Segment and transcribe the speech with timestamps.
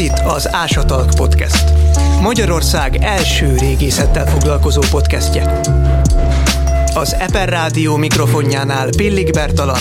[0.00, 1.72] itt az Ásatalk Podcast.
[2.20, 5.60] Magyarország első régészettel foglalkozó podcastje.
[6.94, 9.78] Az Eper Rádió mikrofonjánál Pillik Bertalan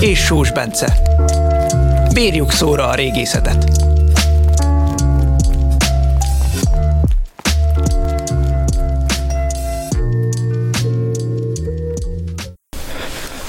[0.00, 0.96] és Sós Bence.
[2.14, 3.70] Bírjuk szóra a régészetet!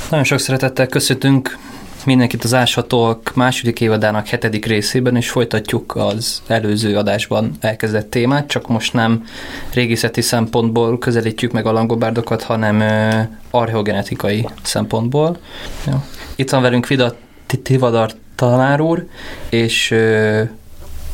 [0.10, 1.58] Nagyon sok szeretettel köszöntünk
[2.06, 8.68] mindenkit az Áshatók második évadának hetedik részében, és folytatjuk az előző adásban elkezdett témát, csak
[8.68, 9.26] most nem
[9.74, 12.84] régészeti szempontból közelítjük meg a langobárdokat, hanem
[13.50, 15.38] archeogenetikai szempontból.
[15.86, 16.04] Ja.
[16.36, 17.16] Itt van velünk Vida
[17.64, 19.06] Tivadar tanár úr,
[19.50, 19.96] és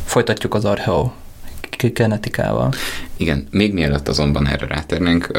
[0.06, 1.12] folytatjuk az archeo
[1.84, 2.74] genetikával.
[3.18, 5.32] Igen, még mielőtt azonban erre rátérnénk,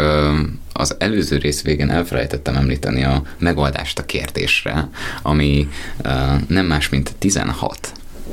[0.73, 4.89] az előző rész végén elfelejtettem említeni a megoldást a kérdésre,
[5.23, 5.69] ami
[6.49, 7.93] nem más, mint 16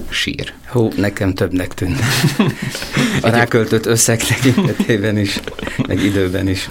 [0.10, 0.54] sír.
[0.66, 2.00] Hú, nekem többnek tűnt.
[3.22, 5.40] A ráköltött összeg tekintetében is,
[5.88, 6.70] meg időben is.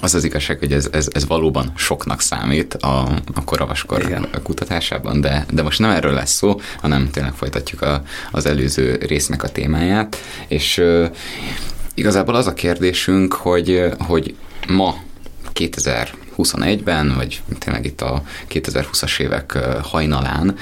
[0.00, 2.98] Az az igazság, hogy ez, ez, ez valóban soknak számít a,
[3.34, 4.28] a koravaskor Igen.
[4.42, 9.42] kutatásában, de, de most nem erről lesz szó, hanem tényleg folytatjuk a, az előző résznek
[9.42, 10.16] a témáját,
[10.48, 11.10] és uh,
[11.94, 14.34] igazából az a kérdésünk, hogy, hogy
[14.68, 14.94] ma
[15.54, 20.56] 2021-ben, vagy tényleg itt a 2020-as évek hajnalán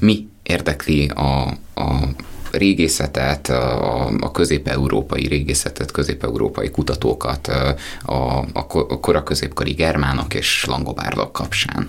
[0.00, 2.08] mi érdekli a, a
[2.56, 11.88] régészetet, a, a közép-európai régészetet, közép-európai kutatókat a, a, a koraközépkori germánok és langobárdok kapcsán.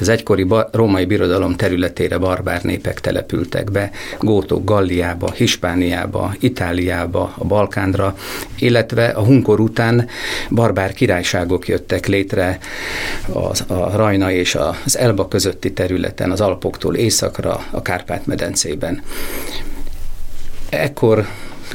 [0.00, 7.44] Az egykori ba- római birodalom területére barbár népek települtek be, gótok Galliába, Hispániába, Itáliába, a
[7.44, 8.16] Balkánra,
[8.58, 10.08] illetve a hunkor után
[10.50, 12.58] barbár királyságok jöttek létre
[13.32, 19.02] az, a Rajna és az Elba közötti területen, az Alpoktól északra, a Kárpát-medencében.
[20.68, 21.26] Ekkor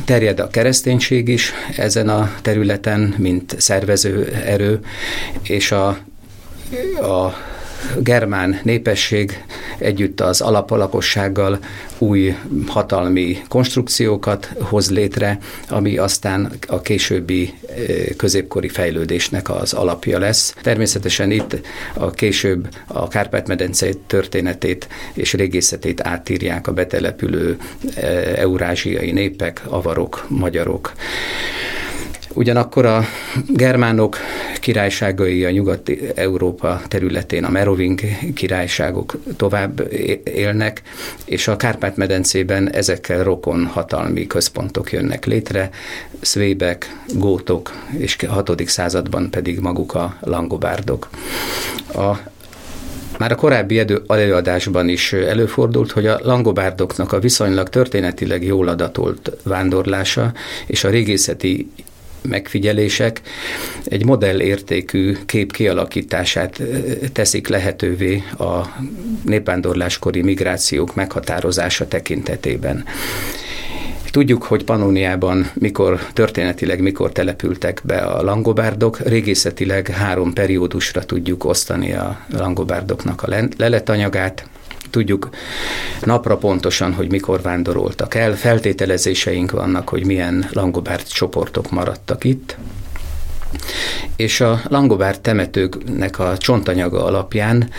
[0.06, 4.80] terjed a kereszténység is ezen a területen, mint szervező erő,
[5.42, 5.88] és a,
[7.02, 7.34] a
[8.00, 9.44] germán népesség
[9.78, 11.60] együtt az alapalakossággal
[11.98, 12.36] új
[12.68, 15.38] hatalmi konstrukciókat hoz létre,
[15.70, 17.54] ami aztán a későbbi
[18.18, 20.56] középkori fejlődésnek az alapja lesz.
[20.62, 21.62] Természetesen itt
[21.94, 27.58] a később a Kárpát-medence történetét és régészetét átírják a betelepülő
[28.36, 30.94] eurázsiai népek, avarok, magyarok.
[32.34, 33.04] Ugyanakkor a
[33.48, 34.18] germánok
[34.60, 38.00] királyságai a nyugati Európa területén, a Meroving
[38.34, 39.94] királyságok tovább
[40.24, 40.82] élnek,
[41.26, 45.70] és a Kárpát-medencében ezekkel rokon hatalmi központok jönnek létre,
[46.22, 48.68] szvébek, gótok, és 6.
[48.68, 51.10] században pedig maguk a langobárdok.
[51.94, 52.18] A
[53.18, 60.34] már a korábbi előadásban is előfordult, hogy a langobárdoknak a viszonylag történetileg jól adatolt vándorlása
[60.66, 61.72] és a régészeti
[62.22, 63.22] megfigyelések
[63.86, 66.62] egy modellértékű kép kialakítását
[67.14, 68.78] teszik lehetővé a
[69.24, 72.86] népvándorláskori migrációk meghatározása tekintetében.
[74.12, 81.94] Tudjuk, hogy Panóniában mikor történetileg mikor települtek be a langobárdok, régészetileg három periódusra tudjuk osztani
[81.94, 84.46] a langobárdoknak a leletanyagát,
[84.92, 85.30] tudjuk
[86.02, 92.58] napra pontosan, hogy mikor vándoroltak el, feltételezéseink vannak, hogy milyen langobárt csoportok maradtak itt,
[94.16, 97.70] és a langobárd temetőknek a csontanyaga alapján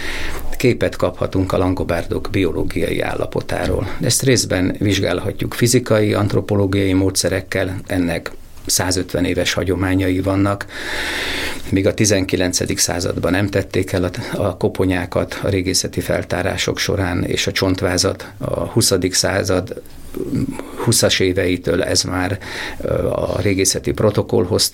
[0.56, 3.88] képet kaphatunk a langobárdok biológiai állapotáról.
[4.00, 8.30] Ezt részben vizsgálhatjuk fizikai, antropológiai módszerekkel, ennek
[8.66, 10.66] 150 éves hagyományai vannak.
[11.70, 12.80] Míg a 19.
[12.80, 18.92] században nem tették el a, koponyákat a régészeti feltárások során, és a csontvázat a 20.
[19.10, 19.82] század
[20.86, 22.38] 20-as éveitől ez már
[23.12, 24.70] a régészeti protokollhoz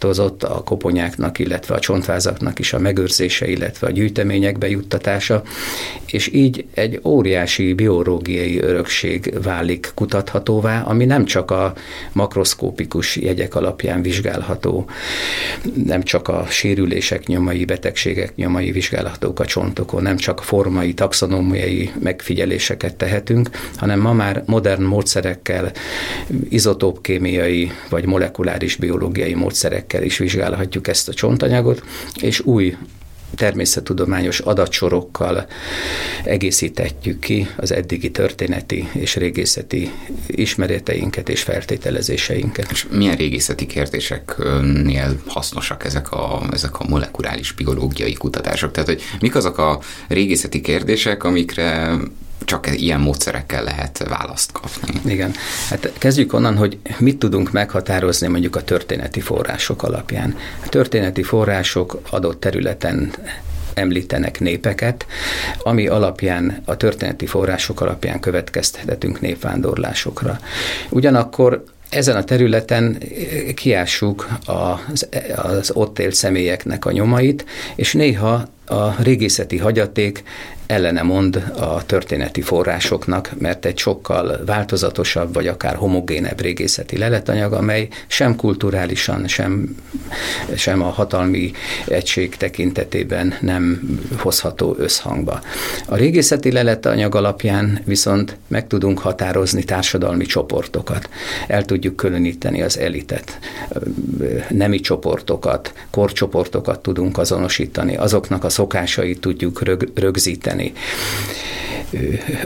[0.00, 5.42] tartozott, a koponyáknak, illetve a csontvázaknak is a megőrzése, illetve a gyűjtemények bejuttatása,
[6.06, 11.72] és így egy óriási biológiai örökség válik kutathatóvá, ami nem csak a
[12.12, 14.90] makroszkópikus jegyek alapján vizsgálható,
[15.84, 22.96] nem csak a sérülések nyomai, betegségek nyomai vizsgálhatók a csontokon, nem csak formai, taxonómiai megfigyeléseket
[22.96, 25.72] tehetünk, hanem ma már modern módszerekkel,
[26.48, 29.34] izotópkémiai vagy molekuláris biológiai
[29.90, 31.82] módszerekkel is vizsgálhatjuk ezt a csontanyagot,
[32.20, 32.76] és új
[33.34, 35.46] természettudományos adatsorokkal
[36.24, 39.90] egészíthetjük ki az eddigi történeti és régészeti
[40.26, 42.70] ismereteinket és feltételezéseinket.
[42.70, 48.72] És milyen régészeti kérdéseknél hasznosak ezek a, ezek a molekuláris biológiai kutatások?
[48.72, 51.96] Tehát, hogy mik azok a régészeti kérdések, amikre
[52.50, 55.00] csak ilyen módszerekkel lehet választ kapni.
[55.10, 55.32] Igen.
[55.68, 60.36] Hát kezdjük onnan, hogy mit tudunk meghatározni mondjuk a történeti források alapján.
[60.64, 63.12] A történeti források adott területen
[63.74, 65.06] említenek népeket,
[65.62, 70.38] ami alapján, a történeti források alapján következtethetünk népvándorlásokra.
[70.88, 73.02] Ugyanakkor ezen a területen
[73.54, 77.44] kiássuk az, az ott élt személyeknek a nyomait,
[77.74, 80.22] és néha a régészeti hagyaték
[80.70, 87.88] ellene mond a történeti forrásoknak, mert egy sokkal változatosabb, vagy akár homogénebb régészeti leletanyag, amely
[88.06, 89.76] sem kulturálisan, sem,
[90.56, 91.52] sem a hatalmi
[91.86, 93.80] egység tekintetében nem
[94.18, 95.40] hozható összhangba.
[95.86, 101.08] A régészeti leletanyag alapján viszont meg tudunk határozni társadalmi csoportokat.
[101.46, 103.38] El tudjuk különíteni az elitet,
[104.48, 110.72] nemi csoportokat, korcsoportokat tudunk azonosítani, azoknak a szokásait tudjuk rög, rögzíteni.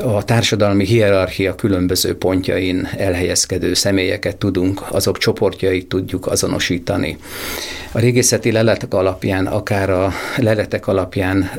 [0.02, 7.18] A társadalmi hierarchia különböző pontjain elhelyezkedő személyeket tudunk, azok csoportjait tudjuk azonosítani.
[7.92, 11.50] A régészeti leletek alapján, akár a leletek alapján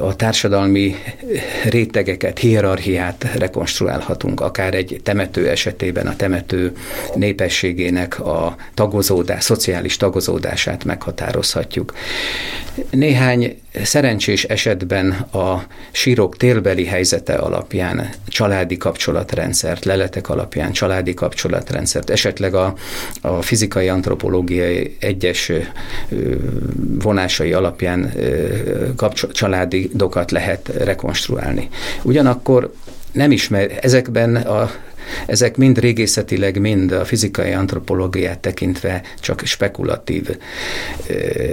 [0.00, 0.94] a társadalmi
[1.64, 6.72] rétegeket, hierarchiát rekonstruálhatunk, akár egy temető esetében a temető
[7.14, 11.94] népességének a tagozódás, szociális tagozódását meghatározhatjuk.
[12.90, 22.54] Néhány szerencsés esetben a sírok télbeli helyzete alapján családi kapcsolatrendszert, leletek alapján családi kapcsolatrendszert, esetleg
[22.54, 22.74] a,
[23.20, 25.52] a fizikai antropológiai egyes
[26.98, 28.12] vonásai alapján
[28.96, 31.68] kapcsol, családi dokat lehet rekonstruálni.
[32.02, 32.72] Ugyanakkor
[33.12, 34.70] nem ismer, ezekben a
[35.26, 40.36] ezek mind régészetileg, mind a fizikai antropológiát tekintve csak spekulatív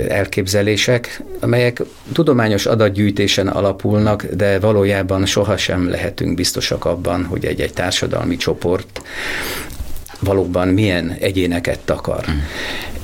[0.08, 1.82] elképzelések, amelyek
[2.14, 9.02] tudományos adatgyűjtésen alapulnak, de valójában sohasem lehetünk biztosak abban, hogy egy-egy társadalmi csoport
[10.20, 12.26] valóban milyen egyéneket takar.
[12.32, 12.38] Mm.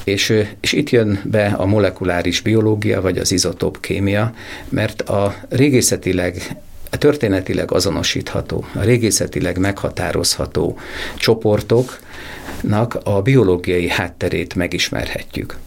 [0.04, 4.34] És, és itt jön be a molekuláris biológia, vagy az izotóp kémia,
[4.70, 6.58] mert a régészetileg
[6.98, 10.78] történetileg azonosítható, a régészetileg meghatározható
[11.18, 15.58] csoportoknak a biológiai hátterét megismerhetjük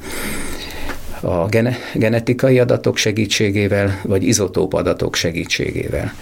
[1.22, 6.12] a gene, genetikai adatok segítségével, vagy izotóp adatok segítségével.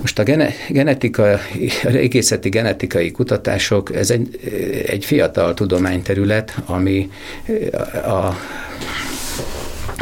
[0.00, 1.40] Most a gene, genetika, a
[1.82, 4.40] régészeti genetikai kutatások, ez egy,
[4.86, 7.10] egy fiatal tudományterület, ami
[8.04, 8.34] a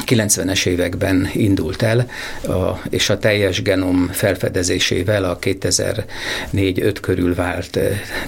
[0.09, 2.11] 90-es években indult el,
[2.43, 7.79] a, és a teljes genom felfedezésével a 2004-5 körül vált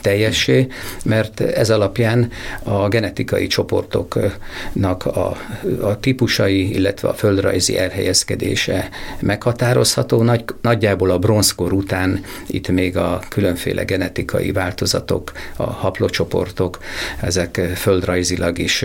[0.01, 0.67] teljessé,
[1.05, 2.31] mert ez alapján
[2.63, 5.37] a genetikai csoportoknak a,
[5.81, 8.89] a típusai, illetve a földrajzi elhelyezkedése
[9.21, 10.23] meghatározható.
[10.23, 16.79] Nagy, nagyjából a bronzkor után itt még a különféle genetikai változatok, a haplocsoportok,
[17.21, 18.85] ezek földrajzilag is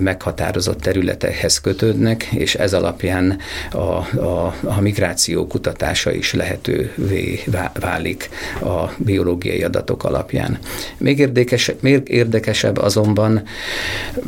[0.00, 3.38] meghatározott területekhez kötődnek, működnek, és ez alapján
[3.70, 7.40] a, a, a migráció kutatása is lehetővé
[7.80, 8.28] válik
[8.60, 10.58] a biológiai adatok alapján.
[10.98, 13.42] Még, érdekes, még érdekesebb azonban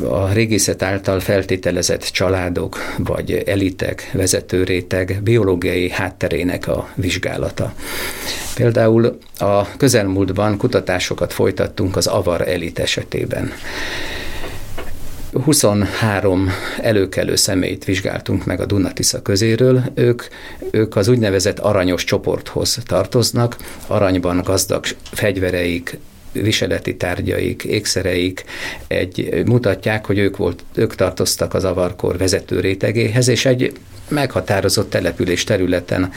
[0.09, 7.73] a régészet által feltételezett családok, vagy elitek, vezetőréteg biológiai hátterének a vizsgálata.
[8.55, 13.51] Például a közelmúltban kutatásokat folytattunk az avar elit esetében.
[15.33, 16.49] 23
[16.81, 19.83] előkelő személyt vizsgáltunk meg a Dunatisza közéről.
[19.93, 20.23] Ők,
[20.71, 23.57] ők az úgynevezett aranyos csoporthoz tartoznak,
[23.87, 25.97] aranyban gazdag fegyvereik,
[26.31, 28.43] viseleti tárgyaik, ékszereik
[28.87, 33.73] egy, mutatják, hogy ők, volt, ők tartoztak az avarkor vezető rétegéhez, és egy
[34.09, 36.11] meghatározott település területen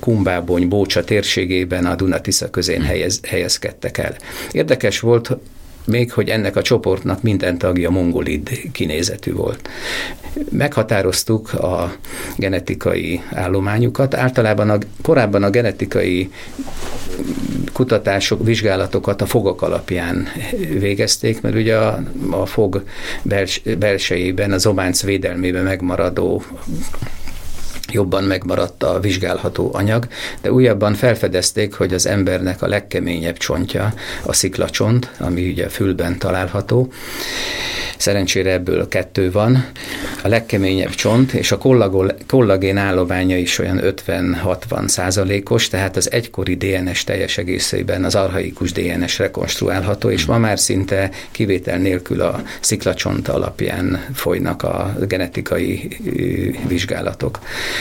[0.00, 4.16] Kumbábony, Bócsa térségében a Dunatisza közén helyez, helyezkedtek el.
[4.52, 5.36] Érdekes volt,
[5.86, 9.68] még hogy ennek a csoportnak minden tagja mongolid kinézetű volt.
[10.50, 11.94] Meghatároztuk a
[12.36, 14.14] genetikai állományukat.
[14.14, 16.30] Általában a, korábban a genetikai
[17.72, 20.26] kutatások, vizsgálatokat a fogak alapján
[20.78, 22.84] végezték, mert ugye a, a fog
[23.22, 26.42] bels, belsejében, az ománc védelmében megmaradó
[27.94, 30.06] jobban megmaradt a vizsgálható anyag,
[30.40, 36.92] de újabban felfedezték, hogy az embernek a legkeményebb csontja a sziklacsont, ami ugye fülben található.
[37.96, 39.66] Szerencsére ebből kettő van.
[40.22, 41.58] A legkeményebb csont, és a
[42.26, 49.18] kollagén állománya is olyan 50-60 százalékos, tehát az egykori DNS teljes egészében az arhaikus DNS
[49.18, 55.88] rekonstruálható, és ma már szinte kivétel nélkül a sziklacsont alapján folynak a genetikai
[56.68, 57.38] vizsgálatok.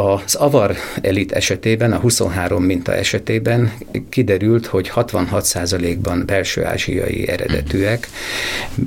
[0.00, 3.72] Az avar elit esetében, a 23 minta esetében
[4.08, 8.08] kiderült, hogy 66%-ban belső ázsiai eredetűek,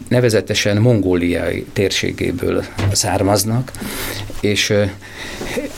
[0.08, 3.72] nevezetesen mongóliai térségéből származnak,
[4.42, 4.74] és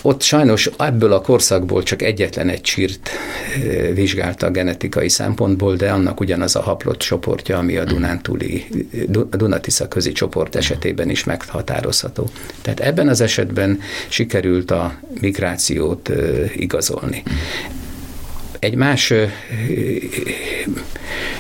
[0.02, 3.10] ott sajnos ebből a korszakból csak egyetlen egy csírt
[3.94, 8.66] vizsgálta genetikai szempontból, de annak ugyanaz a haplott csoportja, ami a Dunántúli,
[9.30, 12.30] Dunatisza közi csoport esetében is meghatározható.
[12.62, 14.94] Tehát ebben az esetben sikerült a
[15.26, 16.12] migrációt
[16.56, 17.24] igazolni.
[18.60, 19.14] Egy más,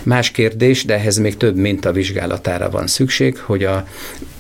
[0.04, 3.88] más kérdés, de ehhez még több minta vizsgálatára van szükség, hogy a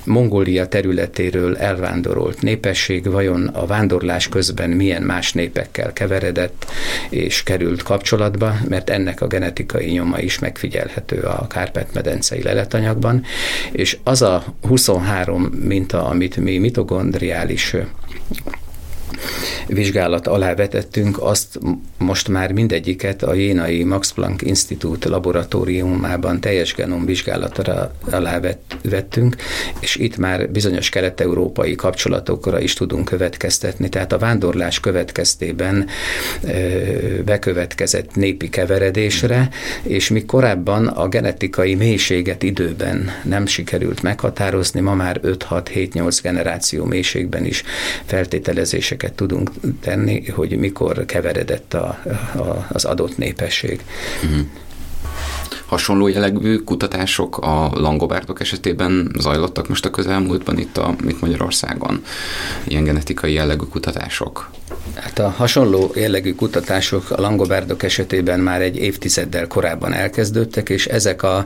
[0.05, 6.65] Mongólia területéről elvándorolt népesség vajon a vándorlás közben milyen más népekkel keveredett
[7.09, 13.23] és került kapcsolatba, mert ennek a genetikai nyoma is megfigyelhető a Kárpát-medencei leletanyagban,
[13.71, 17.75] és az a 23 minta, amit mi mitogondriális
[19.67, 21.59] vizsgálat alá vetettünk, azt
[21.97, 28.39] most már mindegyiket a Jénai Max Planck Institute laboratóriumában teljes genom vizsgálatra alá
[28.81, 29.35] vettünk,
[29.79, 33.89] és itt már bizonyos kelet-európai kapcsolatokra is tudunk következtetni.
[33.89, 35.87] Tehát a vándorlás következtében
[37.25, 39.49] bekövetkezett népi keveredésre,
[39.81, 47.45] és mi korábban a genetikai mélységet időben nem sikerült meghatározni, ma már 5-6-7-8 generáció mélységben
[47.45, 47.63] is
[48.05, 51.99] feltételezéseket tudunk tenni, hogy mikor keveredett a,
[52.35, 53.81] a, az adott népesség.
[54.23, 54.45] Uh-huh.
[55.65, 62.03] Hasonló jellegű kutatások a langobárdok esetében zajlottak most a közelmúltban itt, a, itt Magyarországon?
[62.63, 64.49] Ilyen genetikai jellegű kutatások?
[64.95, 71.23] Hát a hasonló jellegű kutatások a langobárdok esetében már egy évtizeddel korábban elkezdődtek, és ezek
[71.23, 71.45] a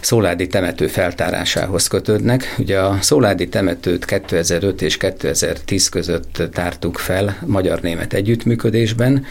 [0.00, 2.54] szóládi temető feltárásához kötődnek.
[2.58, 9.24] Ugye a szóládi temetőt 2005 és 2010 között tártuk fel magyar-német együttműködésben,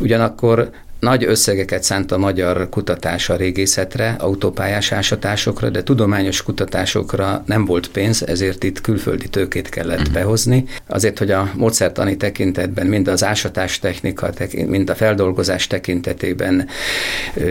[0.00, 0.70] ugyanakkor
[1.02, 7.88] nagy összegeket szánt a magyar kutatás a régészetre, autópályás ásatásokra, de tudományos kutatásokra nem volt
[7.88, 10.14] pénz, ezért itt külföldi tőkét kellett uh-huh.
[10.14, 10.64] behozni.
[10.86, 14.30] Azért, hogy a módszertani tekintetben, mind az ásatás technika,
[14.66, 16.68] mind a feldolgozás tekintetében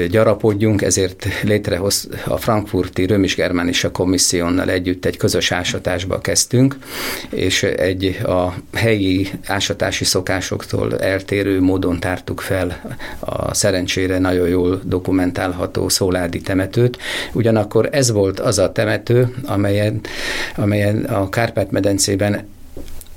[0.10, 6.78] gyarapodjunk, ezért létrehoz a frankfurti Römis Germánisa komissziónnal együtt egy közös ásatásba kezdtünk,
[7.30, 14.82] és egy a helyi ásatási szokásoktól eltérő módon tártuk fel a a szerencsére nagyon jól
[14.84, 16.98] dokumentálható szóládi temetőt.
[17.34, 20.02] Ugyanakkor ez volt az a temető, amelyen,
[20.56, 22.48] amelyen a Kárpát-medencében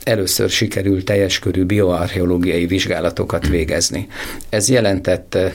[0.02, 4.06] először sikerült teljes körű bioarcheológiai vizsgálatokat végezni.
[4.48, 5.52] Ez jelentett eh,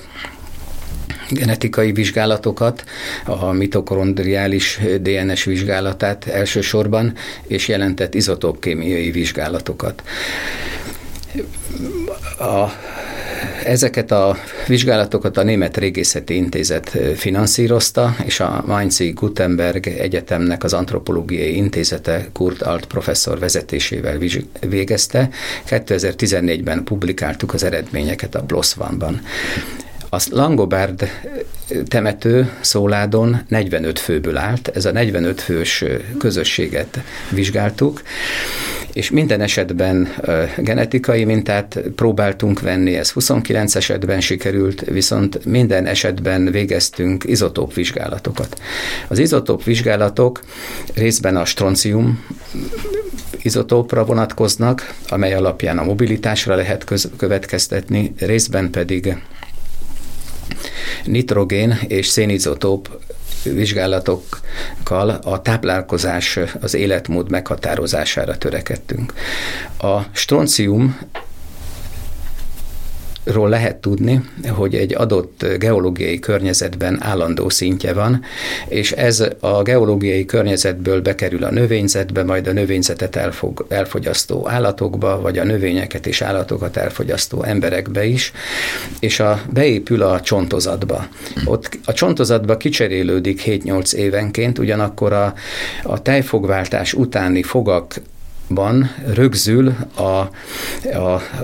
[1.30, 2.84] genetikai vizsgálatokat,
[3.26, 7.14] a mitokondriális DNS vizsgálatát elsősorban,
[7.48, 10.04] és jelentett izotópkémiai vizsgálatokat.
[12.40, 12.66] A
[13.64, 14.38] Ezeket a
[14.68, 22.62] vizsgálatokat a Német Régészeti Intézet finanszírozta, és a Mainzi Gutenberg Egyetemnek az Antropológiai Intézete Kurt
[22.62, 24.18] Alt professzor vezetésével
[24.68, 25.30] végezte.
[25.70, 29.22] 2014-ben publikáltuk az eredményeket a Blossvanban.
[30.12, 31.10] A Langobard
[31.88, 35.84] temető Szóládon 45 főből állt, ez a 45 fős
[36.20, 37.00] közösséget
[37.30, 38.02] vizsgáltuk,
[39.00, 40.08] és minden esetben
[40.58, 48.62] genetikai mintát próbáltunk venni, ez 29 esetben sikerült, viszont minden esetben végeztünk izotóp vizsgálatokat.
[49.08, 50.44] Az izotóp vizsgálatok
[50.94, 52.26] részben a stroncium
[53.42, 56.86] izotópra vonatkoznak, amely alapján a mobilitásra lehet
[57.18, 59.18] következtetni, részben pedig
[61.06, 63.02] nitrogén és szénizotóp
[63.44, 69.14] vizsgálatokkal a táplálkozás, az életmód meghatározására törekedtünk.
[69.78, 71.00] A stroncium
[73.32, 78.22] ról lehet tudni, hogy egy adott geológiai környezetben állandó szintje van,
[78.68, 85.38] és ez a geológiai környezetből bekerül a növényzetbe, majd a növényzetet elfog, elfogyasztó állatokba, vagy
[85.38, 88.32] a növényeket és állatokat elfogyasztó emberekbe is,
[89.00, 91.08] és a, beépül a csontozatba.
[91.46, 95.34] Ott a csontozatba kicserélődik 7-8 évenként, ugyanakkor a,
[95.84, 98.02] a tejfogváltás utáni fogak
[98.50, 100.30] ban rögzül a, a,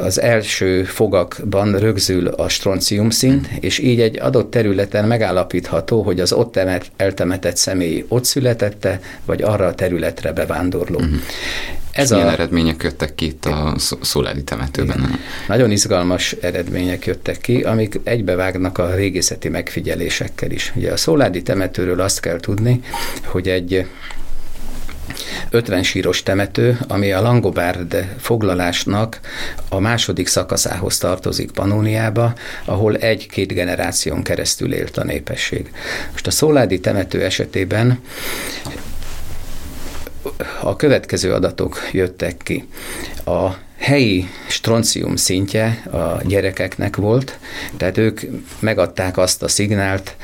[0.01, 6.33] az első fogakban rögzül a stroncium szint, és így egy adott területen megállapítható, hogy az
[6.33, 6.59] ott
[6.95, 10.99] eltemetett személy ott születette, vagy arra a területre bevándorló.
[10.99, 11.19] Uh-huh.
[11.91, 12.31] Ez milyen a...
[12.31, 14.97] eredmények jöttek ki itt a szoládi temetőben?
[14.97, 15.19] Igen.
[15.47, 20.71] Nagyon izgalmas eredmények jöttek ki, amik egybevágnak a régészeti megfigyelésekkel is.
[20.75, 22.81] Ugye a szoládi temetőről azt kell tudni,
[23.23, 23.85] hogy egy
[25.49, 29.19] 50 síros temető, ami a Langobárd foglalásnak
[29.69, 32.33] a második szakaszához tartozik Panóniába,
[32.65, 35.71] ahol egy-két generáción keresztül élt a népesség.
[36.11, 37.99] Most a Szóládi temető esetében
[40.61, 42.67] a következő adatok jöttek ki.
[43.25, 47.37] A helyi stroncium szintje a gyerekeknek volt,
[47.77, 48.21] tehát ők
[48.59, 50.15] megadták azt a szignált,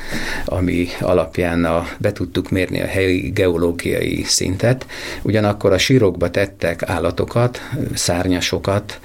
[0.44, 4.86] ami alapján a, be tudtuk mérni a helyi geológiai szintet,
[5.22, 7.60] ugyanakkor a sírokba tettek állatokat,
[7.94, 9.00] szárnyasokat,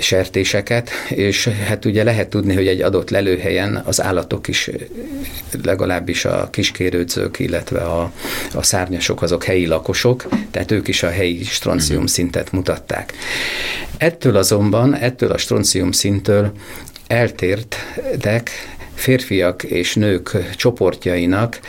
[0.00, 4.70] sertéseket, és hát ugye lehet tudni, hogy egy adott lelőhelyen az állatok is,
[5.62, 8.12] legalábbis a kiskérődzők, illetve a,
[8.54, 12.08] a szárnyasok azok helyi lakosok, tehát ők is a helyi stroncium mhm.
[12.08, 13.12] szintet mutatták.
[13.96, 16.52] Ettől azonban, ettől a stroncium szintől
[17.06, 18.50] eltértek
[18.94, 21.60] férfiak és nők csoportjainak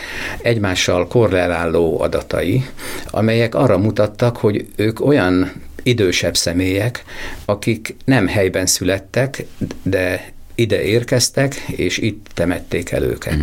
[0.42, 2.66] egymással korreláló adatai,
[3.06, 5.52] amelyek arra mutattak, hogy ők olyan
[5.84, 7.04] idősebb személyek,
[7.46, 9.46] akik nem helyben születtek,
[9.84, 13.36] de ide érkeztek, és itt temették el őket.
[13.36, 13.42] Mm.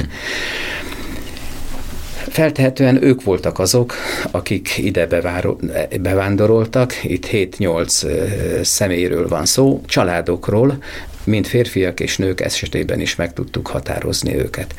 [2.32, 3.94] Feltehetően ők voltak azok,
[4.30, 5.06] akik ide
[6.00, 10.82] bevándoroltak, itt 7-8 személyről van szó, családokról,
[11.24, 14.74] mint férfiak és nők esetében is meg tudtuk határozni őket.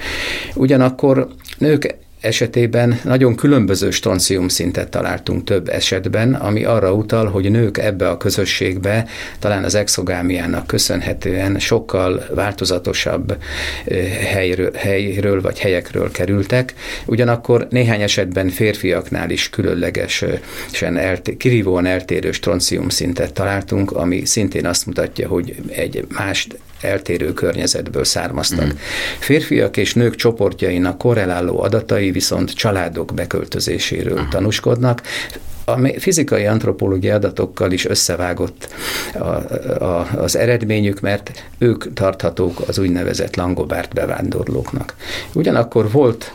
[0.55, 7.77] Ugyanakkor nők esetében nagyon különböző stroncium szintet találtunk több esetben, ami arra utal, hogy nők
[7.77, 9.07] ebbe a közösségbe
[9.39, 13.37] talán az exogámiának köszönhetően sokkal változatosabb
[14.31, 16.73] helyről, helyről vagy helyekről kerültek,
[17.05, 24.85] ugyanakkor néhány esetben férfiaknál is különlegesen elté- kirívóan eltérő stroncium szintet találtunk, ami szintén azt
[24.85, 26.47] mutatja, hogy egy más
[26.83, 28.65] eltérő környezetből származtak.
[28.65, 28.77] Mm.
[29.19, 34.27] Férfiak és nők csoportjainak korreláló adatai viszont családok beköltözéséről Aha.
[34.29, 35.01] tanúskodnak,
[35.65, 38.67] a fizikai antropológiai adatokkal is összevágott
[39.13, 39.25] a,
[39.83, 44.95] a, az eredményük, mert ők tarthatók az úgynevezett langobárt bevándorlóknak.
[45.33, 46.31] Ugyanakkor volt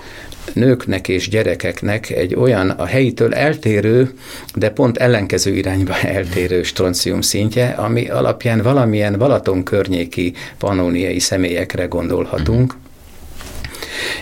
[0.53, 4.11] nőknek és gyerekeknek egy olyan a helyitől eltérő,
[4.55, 12.75] de pont ellenkező irányba eltérő stroncium szintje, ami alapján valamilyen Balaton környéki panóniai személyekre gondolhatunk,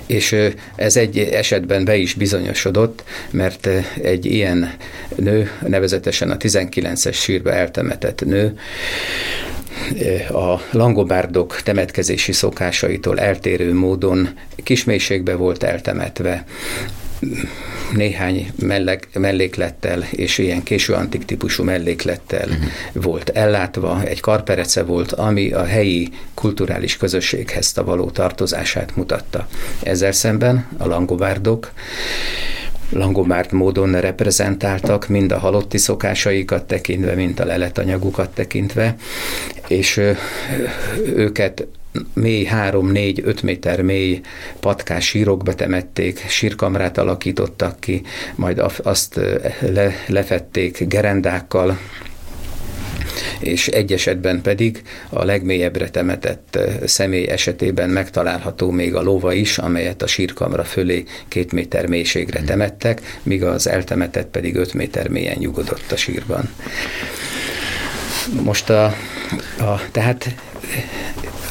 [0.06, 0.36] és
[0.76, 3.68] ez egy esetben be is bizonyosodott, mert
[4.02, 4.74] egy ilyen
[5.16, 8.58] nő, nevezetesen a 19-es sírba eltemetett nő,
[10.28, 16.44] a langobárdok temetkezési szokásaitól eltérő módon kismélységbe volt eltemetve,
[17.92, 22.64] néhány melleg, melléklettel és ilyen késő antik típusú melléklettel uh-huh.
[22.92, 29.48] volt ellátva, egy karperece volt, ami a helyi kulturális közösséghez való tartozását mutatta.
[29.82, 31.72] Ezzel szemben a langobárdok
[32.90, 38.96] langobárt módon reprezentáltak, mind a halotti szokásaikat tekintve, mint a leletanyagukat tekintve,
[39.68, 40.00] és
[41.14, 41.66] őket
[42.14, 44.20] mély 3-4-5 méter mély
[44.60, 48.02] patkás sírokba temették, sírkamrát alakítottak ki,
[48.34, 49.20] majd azt
[49.60, 51.78] le, lefették gerendákkal,
[53.40, 60.02] és egy esetben pedig a legmélyebbre temetett személy esetében megtalálható még a lova is, amelyet
[60.02, 65.92] a sírkamra fölé két méter mélységre temettek, míg az eltemetett pedig öt méter mélyen nyugodott
[65.92, 66.48] a sírban.
[68.42, 68.84] Most a,
[69.58, 70.34] a tehát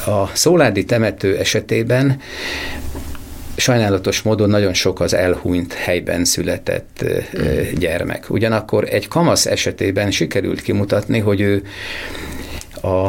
[0.06, 2.20] a szóládi temető esetében
[3.56, 7.04] sajnálatos módon nagyon sok az elhunyt helyben született
[7.78, 8.30] gyermek.
[8.30, 11.62] Ugyanakkor egy kamasz esetében sikerült kimutatni, hogy ő
[12.82, 13.08] a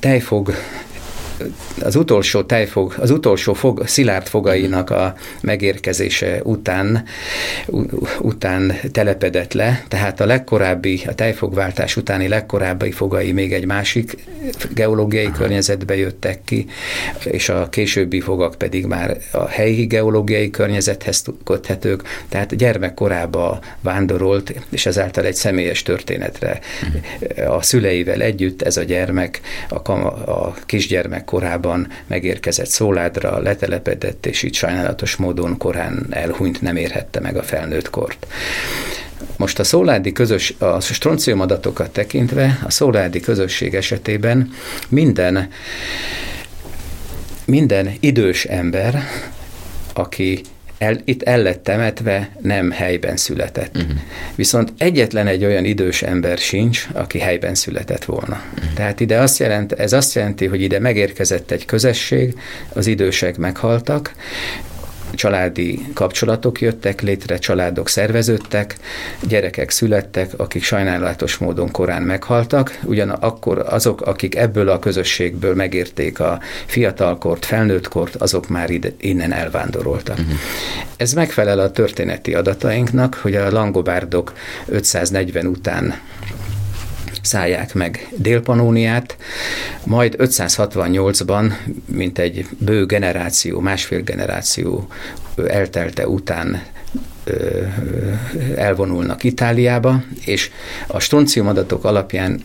[0.00, 0.54] tejfog
[1.80, 7.04] az utolsó tejfog, az utolsó fog, szilárd fogainak a megérkezése után,
[8.20, 14.16] után telepedett le, tehát a legkorábbi, a tejfogváltás utáni legkorábbi fogai még egy másik
[14.74, 15.36] geológiai Aha.
[15.36, 16.66] környezetbe jöttek ki,
[17.24, 24.86] és a későbbi fogak pedig már a helyi geológiai környezethez köthetők, tehát gyermekkorába vándorolt, és
[24.86, 26.60] ezáltal egy személyes történetre
[27.46, 34.54] a szüleivel együtt ez a gyermek, a, a kisgyermek korában megérkezett Szóládra, letelepedett, és így
[34.54, 38.26] sajnálatos módon korán elhunyt, nem érhette meg a felnőtt kort.
[39.36, 44.52] Most a szóládi közös, a stroncium adatokat tekintve, a szóládi közösség esetében
[44.88, 45.48] minden,
[47.44, 49.02] minden idős ember,
[49.94, 50.40] aki
[50.82, 53.76] el, itt el lett temetve, nem helyben született.
[53.76, 53.92] Uh-huh.
[54.34, 58.42] Viszont egyetlen egy olyan idős ember sincs, aki helyben született volna.
[58.54, 58.72] Uh-huh.
[58.74, 62.34] Tehát ide azt jelent, ez azt jelenti, hogy ide megérkezett egy közösség,
[62.72, 64.12] az idősek meghaltak,
[65.14, 68.76] családi kapcsolatok jöttek létre, családok szerveződtek,
[69.28, 76.40] gyerekek születtek, akik sajnálatos módon korán meghaltak, ugyanakkor azok, akik ebből a közösségből megérték a
[76.66, 80.18] fiatalkort, felnőttkort, azok már ide, innen elvándoroltak.
[80.18, 80.34] Uh-huh.
[80.96, 84.32] Ez megfelel a történeti adatainknak, hogy a langobárdok
[84.66, 85.94] 540 után
[87.22, 89.16] szállják meg Dél-Panóniát,
[89.84, 91.52] majd 568-ban,
[91.84, 94.88] mint egy bő generáció, másfél generáció
[95.46, 96.62] eltelte után
[98.56, 100.50] elvonulnak Itáliába, és
[100.86, 102.44] a stroncium adatok alapján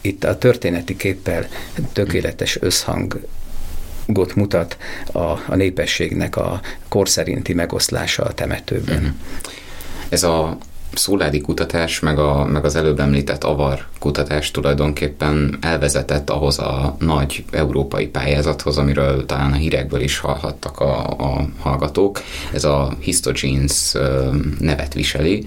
[0.00, 1.46] itt a történeti képpel
[1.92, 3.20] tökéletes összhang
[4.06, 4.76] got mutat
[5.12, 8.96] a, a népességnek a korszerinti megoszlása a temetőben.
[8.96, 9.12] Uh-huh.
[10.08, 10.58] Ez a
[10.94, 17.44] szóládi kutatás, meg, a, meg az előbb említett avar kutatás tulajdonképpen elvezetett ahhoz a nagy
[17.50, 22.20] európai pályázathoz, amiről talán a hírekből is hallhattak a, a hallgatók.
[22.52, 23.92] Ez a Histogenes
[24.58, 25.46] nevet viseli.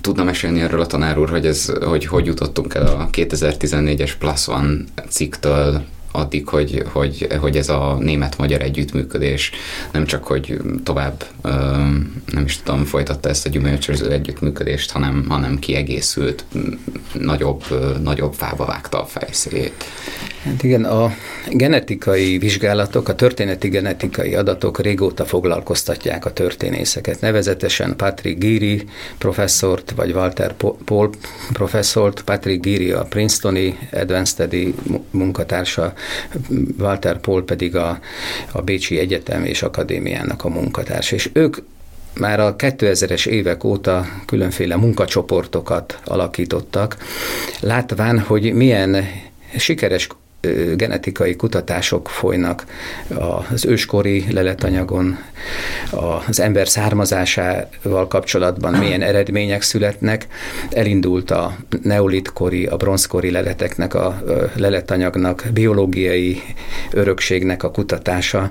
[0.00, 4.48] Tudna mesélni erről a tanár úr, hogy, ez, hogy hogy jutottunk el a 2014-es Plus
[4.48, 4.76] One
[5.08, 9.50] cikktől addig, hogy, hogy, hogy ez a német-magyar együttműködés
[9.92, 11.24] nem csak, hogy tovább
[12.32, 16.44] nem is tudom, folytatta ezt a gyümölcsöző együttműködést, hanem, hanem kiegészült,
[17.12, 17.64] nagyobb,
[18.02, 19.84] nagyobb fába vágta a fejszét.
[20.44, 21.14] Hát igen, a
[21.50, 27.20] genetikai vizsgálatok, a történeti genetikai adatok régóta foglalkoztatják a történészeket.
[27.20, 28.84] Nevezetesen Patrick Giri
[29.18, 31.10] professzort, vagy Walter Paul
[31.52, 34.74] professzort, Patrick Giri a Princetoni Advanced Study
[35.10, 35.92] munkatársa,
[36.78, 37.98] Walter Paul pedig a,
[38.52, 41.14] a Bécsi Egyetem és Akadémiának a munkatársa.
[41.14, 41.56] És ők
[42.18, 46.96] már a 2000-es évek óta különféle munkacsoportokat alakítottak,
[47.60, 49.08] látván, hogy milyen
[49.56, 50.08] sikeres
[50.76, 52.64] genetikai kutatások folynak
[53.50, 55.18] az őskori leletanyagon,
[56.26, 60.26] az ember származásával kapcsolatban milyen eredmények születnek.
[60.70, 64.22] Elindult a neolitkori, a bronzkori leleteknek, a
[64.54, 66.42] leletanyagnak, biológiai
[66.92, 68.50] örökségnek a kutatása.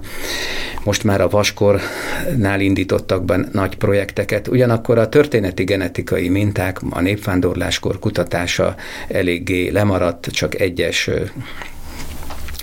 [0.84, 8.00] Most már a vaskornál indítottak be nagy projekteket, ugyanakkor a történeti genetikai minták, a népvándorláskor
[8.00, 8.76] kutatása
[9.08, 11.10] eléggé lemaradt, csak egyes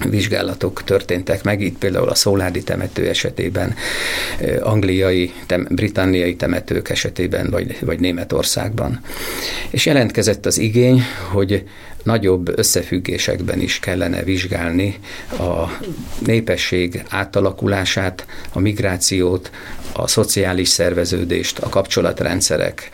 [0.04, 3.74] vizsgálatok történtek meg, itt például a Szóládi temető esetében,
[4.60, 9.00] angliai, tem, britanniai temetők esetében, vagy, vagy Németországban.
[9.70, 11.64] És jelentkezett az igény, hogy
[12.02, 14.94] nagyobb összefüggésekben is kellene vizsgálni
[15.38, 15.78] a
[16.18, 19.50] népesség átalakulását, a migrációt,
[19.92, 22.90] a szociális szerveződést, a kapcsolatrendszerek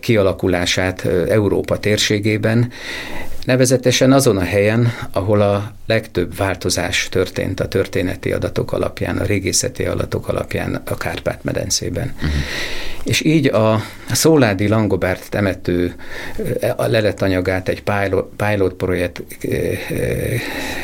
[0.00, 2.72] kialakulását Európa térségében,
[3.46, 9.84] nevezetesen azon a helyen, ahol a legtöbb változás történt a történeti adatok alapján, a régészeti
[9.84, 12.12] adatok alapján a Kárpát-medencében.
[12.14, 12.30] Uh-huh.
[13.04, 13.82] És így a
[14.12, 15.94] Szóládi Langobárt temető
[16.76, 19.22] a leletanyagát egy pilot, pilot projekt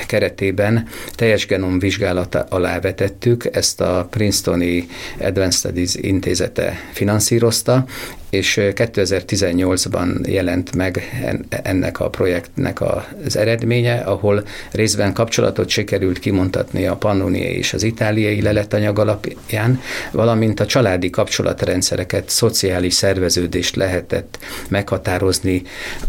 [0.06, 4.86] keretében teljes genom vizsgálata alá vetettük, ezt a Princetoni
[5.20, 7.84] Advanced Studies intézete finanszírozta,
[8.32, 11.22] és 2018-ban jelent meg
[11.62, 18.42] ennek a projektnek az eredménye, ahol részben kapcsolatot sikerült kimontatni a pannoniai és az itáliai
[18.42, 25.62] leletanyag alapján, valamint a családi kapcsolatrendszereket, szociális szerveződést lehetett meghatározni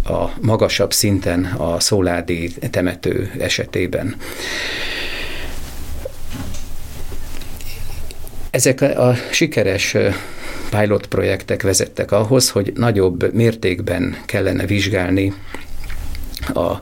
[0.06, 4.16] a magasabb szinten a szóládi temető esetében.
[8.50, 9.96] Ezek a sikeres
[10.80, 15.34] pilot projektek vezettek ahhoz, hogy nagyobb mértékben kellene vizsgálni
[16.54, 16.80] a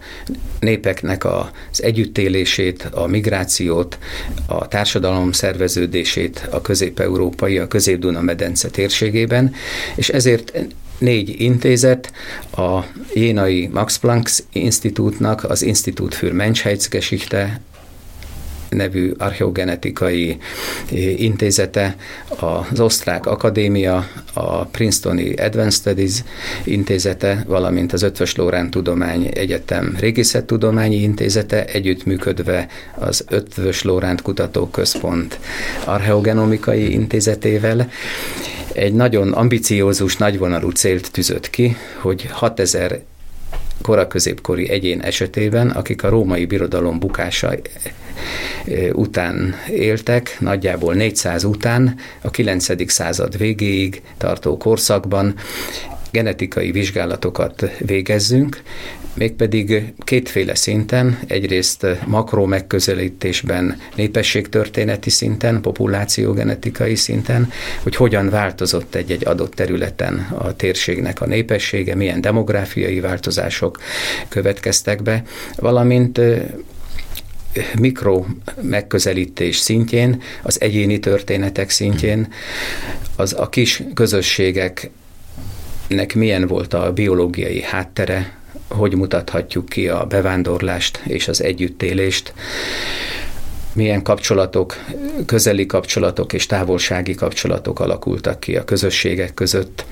[0.59, 3.97] népeknek az együttélését, a migrációt,
[4.45, 9.53] a társadalom szerveződését a közép-európai, a közép-Duna-medence térségében,
[9.95, 10.51] és ezért
[10.97, 12.11] négy intézet,
[12.51, 12.79] a
[13.13, 17.61] Jénai Max Planck Institútnak, az Institut für Menschheitsgeschichte,
[18.75, 20.37] nevű archeogenetikai
[20.91, 21.95] eh, intézete,
[22.27, 26.23] az Osztrák Akadémia, a Princetoni Advanced Studies
[26.63, 35.39] intézete, valamint az Ötvös Lórán Tudomány Egyetem Régészettudományi Intézete együttműködve az Ötvös Lóránt Kutatóközpont
[35.85, 37.89] Archeogenomikai Intézetével.
[38.73, 43.01] Egy nagyon ambiciózus, nagyvonalú célt tűzött ki, hogy 6000
[43.81, 47.53] koraközépkori egyén esetében, akik a római birodalom bukása
[48.93, 52.91] után éltek, nagyjából 400 után, a 9.
[52.91, 55.35] század végéig tartó korszakban
[56.11, 58.61] genetikai vizsgálatokat végezzünk,
[59.13, 67.51] mégpedig kétféle szinten, egyrészt makro megközelítésben, népességtörténeti szinten, populációgenetikai szinten,
[67.83, 73.81] hogy hogyan változott egy-egy adott területen a térségnek a népessége, milyen demográfiai változások
[74.29, 75.23] következtek be,
[75.55, 76.21] valamint
[77.79, 78.25] mikro
[78.61, 82.27] megközelítés szintjén, az egyéni történetek szintjén,
[83.15, 84.91] az a kis közösségeknek
[86.15, 88.40] milyen volt a biológiai háttere,
[88.71, 92.33] hogy mutathatjuk ki a bevándorlást és az együttélést,
[93.73, 94.75] milyen kapcsolatok,
[95.25, 99.85] közeli kapcsolatok és távolsági kapcsolatok alakultak ki a közösségek között,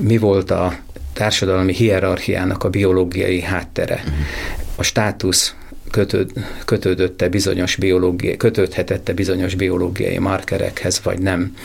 [0.00, 0.76] mi volt a
[1.12, 4.04] társadalmi hierarchiának a biológiai háttere,
[4.76, 5.54] a státusz,
[5.96, 6.30] kötőd,
[6.64, 11.56] kötődötte bizonyos biológiai, kötődhetette bizonyos biológiai markerekhez, vagy nem.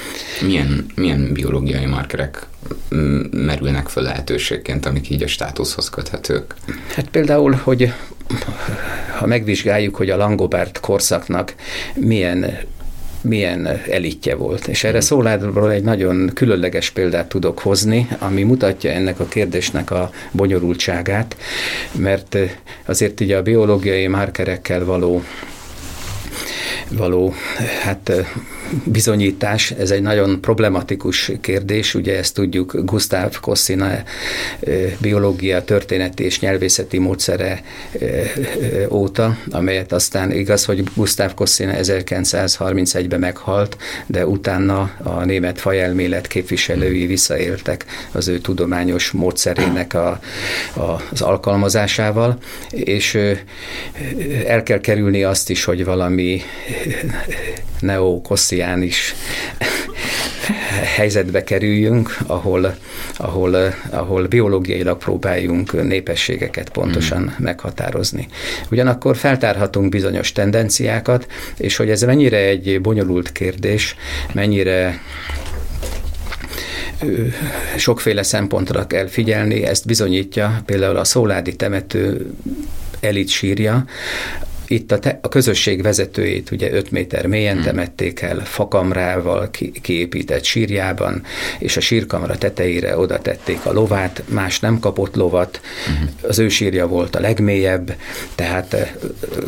[0.41, 2.46] Milyen, milyen biológiai markerek
[3.32, 6.56] merülnek föl lehetőségként, amik így a státuszhoz köthetők?
[6.96, 7.94] Hát például, hogy
[9.17, 11.56] ha megvizsgáljuk, hogy a Langobert korszaknak
[11.96, 12.58] milyen
[13.21, 14.67] milyen elitje volt.
[14.67, 20.10] És erre Szóládról egy nagyon különleges példát tudok hozni, ami mutatja ennek a kérdésnek a
[20.31, 21.36] bonyolultságát,
[21.91, 22.38] mert
[22.86, 25.23] azért ugye a biológiai márkerekkel való
[26.97, 27.34] való
[27.82, 28.12] hát
[28.84, 33.89] bizonyítás, ez egy nagyon problematikus kérdés, ugye ezt tudjuk Gustav Kosszina
[34.97, 37.63] biológia, történeti és nyelvészeti módszere
[38.89, 47.06] óta, amelyet aztán igaz, hogy Gustav Kosszina 1931-ben meghalt, de utána a német fajelmélet képviselői
[47.06, 50.19] visszaéltek az ő tudományos módszerének a,
[50.75, 52.38] a, az alkalmazásával,
[52.69, 53.17] és
[54.47, 56.41] el kell kerülni azt is, hogy valami
[57.80, 59.15] neokossziánis
[60.96, 62.76] helyzetbe kerüljünk, ahol,
[63.17, 67.44] ahol, ahol biológiailag próbáljunk népességeket pontosan mm.
[67.44, 68.28] meghatározni.
[68.72, 73.96] Ugyanakkor feltárhatunk bizonyos tendenciákat, és hogy ez mennyire egy bonyolult kérdés,
[74.34, 75.02] mennyire
[77.78, 82.32] sokféle szempontra kell figyelni, ezt bizonyítja például a szóládi temető
[83.00, 83.86] elit sírja,
[84.71, 87.63] itt a, te, a közösség vezetőjét ugye 5 méter mélyen hmm.
[87.63, 91.23] temették el, fakamrával ki, kiépített sírjában,
[91.60, 96.10] és a sírkamra tetejére oda tették a lovát, más nem kapott lovat, hmm.
[96.21, 97.95] az ő sírja volt a legmélyebb,
[98.36, 98.91] tehát eh,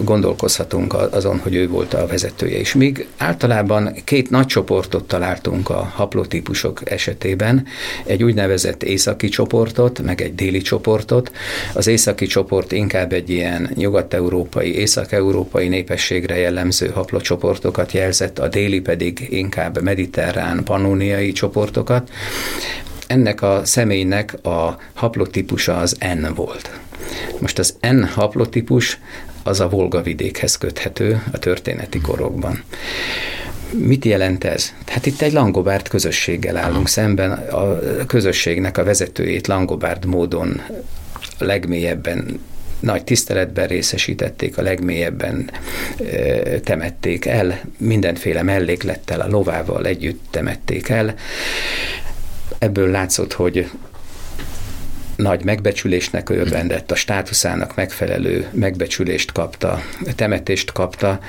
[0.04, 2.58] gondolkozhatunk azon, hogy ő volt a vezetője.
[2.60, 7.66] És míg általában két nagy csoportot találtunk a haplotípusok esetében,
[8.06, 11.32] egy úgynevezett északi csoportot, meg egy déli csoportot.
[11.74, 18.80] Az északi csoport inkább egy ilyen nyugat-európai, észak európai népességre jellemző haplocsoportokat jelzett, a déli
[18.80, 22.12] pedig inkább mediterrán, panóniai csoportokat.
[23.08, 26.80] Ennek a személynek a haplotípusa az N volt.
[27.40, 29.00] Most az N haplotípus
[29.44, 32.64] az a Volga vidékhez köthető a történeti korokban.
[33.72, 34.74] Mit jelent ez?
[34.88, 40.62] Hát itt egy Langobárt közösséggel állunk szemben, a közösségnek a vezetőjét Langobárt módon
[41.38, 42.40] legmélyebben
[42.84, 45.52] nagy tiszteletben részesítették, a legmélyebben
[46.64, 51.16] temették el, mindenféle melléklettel, a lovával együtt temették el.
[52.58, 53.70] Ebből látszott, hogy
[55.16, 59.82] nagy megbecsülésnek örvendett, a státuszának megfelelő megbecsülést kapta,
[60.16, 61.20] temetést kapta,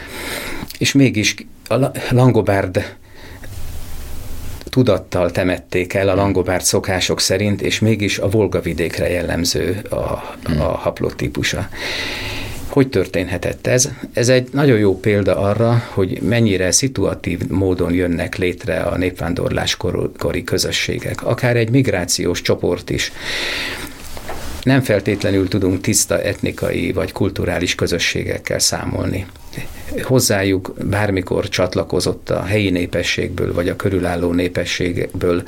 [0.78, 1.34] és mégis
[1.68, 1.76] a
[2.10, 2.96] Langobárd
[4.74, 10.22] tudattal temették el a Langobárd szokások szerint, és mégis a Volga vidékre jellemző a, a
[10.44, 10.58] hmm.
[10.58, 11.68] haplotípusa.
[12.68, 13.88] Hogy történhetett ez?
[14.12, 21.22] Ez egy nagyon jó példa arra, hogy mennyire szituatív módon jönnek létre a népvándorláskori közösségek.
[21.22, 23.12] Akár egy migrációs csoport is
[24.62, 29.26] nem feltétlenül tudunk tiszta etnikai vagy kulturális közösségekkel számolni.
[30.02, 35.42] Hozzájuk bármikor csatlakozott a helyi népességből, vagy a körülálló népességből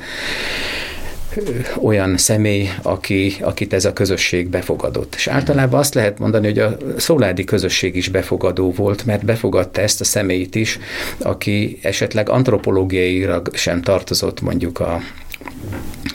[1.81, 5.15] olyan személy, aki, akit ez a közösség befogadott.
[5.15, 10.01] És általában azt lehet mondani, hogy a szóládi közösség is befogadó volt, mert befogadta ezt
[10.01, 10.79] a személyt is,
[11.17, 15.01] aki esetleg antropológiailag sem tartozott mondjuk a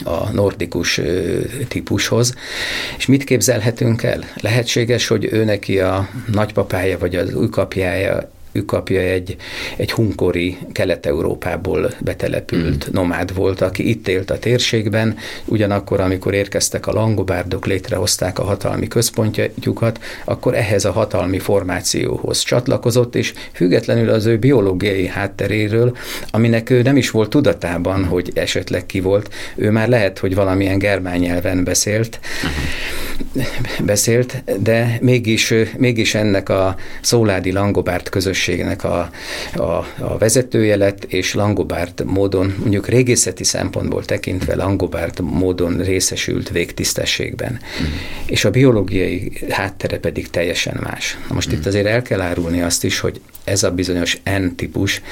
[0.05, 1.01] a nordikus
[1.69, 2.35] típushoz.
[2.97, 4.25] És mit képzelhetünk el?
[4.41, 9.37] Lehetséges, hogy ő neki a nagypapája vagy az újkapjája ő kapja egy,
[9.77, 12.93] egy hunkori Kelet-Európából betelepült mm.
[12.93, 18.89] nomád volt, aki itt élt a térségben, ugyanakkor, amikor érkeztek a langobárdok, létrehozták a hatalmi
[18.89, 25.97] központjukat, akkor ehhez a hatalmi formációhoz csatlakozott, és függetlenül az ő biológiai hátteréről,
[26.31, 30.79] aminek ő nem is volt tudatában, hogy esetleg ki volt, ő már lehet, hogy valamilyen
[30.79, 33.03] germán nyelven beszélt, mm
[33.85, 39.11] beszélt, de mégis, mégis ennek a Szóládi Langobárt közösségnek a,
[39.55, 39.63] a,
[39.99, 47.53] a vezetője lett, és Langobárt módon, mondjuk régészeti szempontból tekintve Langobárt módon részesült végtisztességben.
[47.53, 47.85] Mm.
[48.27, 51.19] És a biológiai háttere pedig teljesen más.
[51.29, 51.53] Na most mm.
[51.53, 55.03] itt azért el kell árulni azt is, hogy ez a bizonyos N-típus,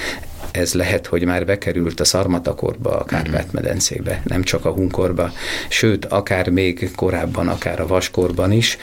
[0.53, 5.33] ez lehet, hogy már bekerült a szarmatakorba, a Kárpát-medencébe, nem csak a hunkorba,
[5.69, 8.79] sőt, akár még korábban, akár a vaskorban is,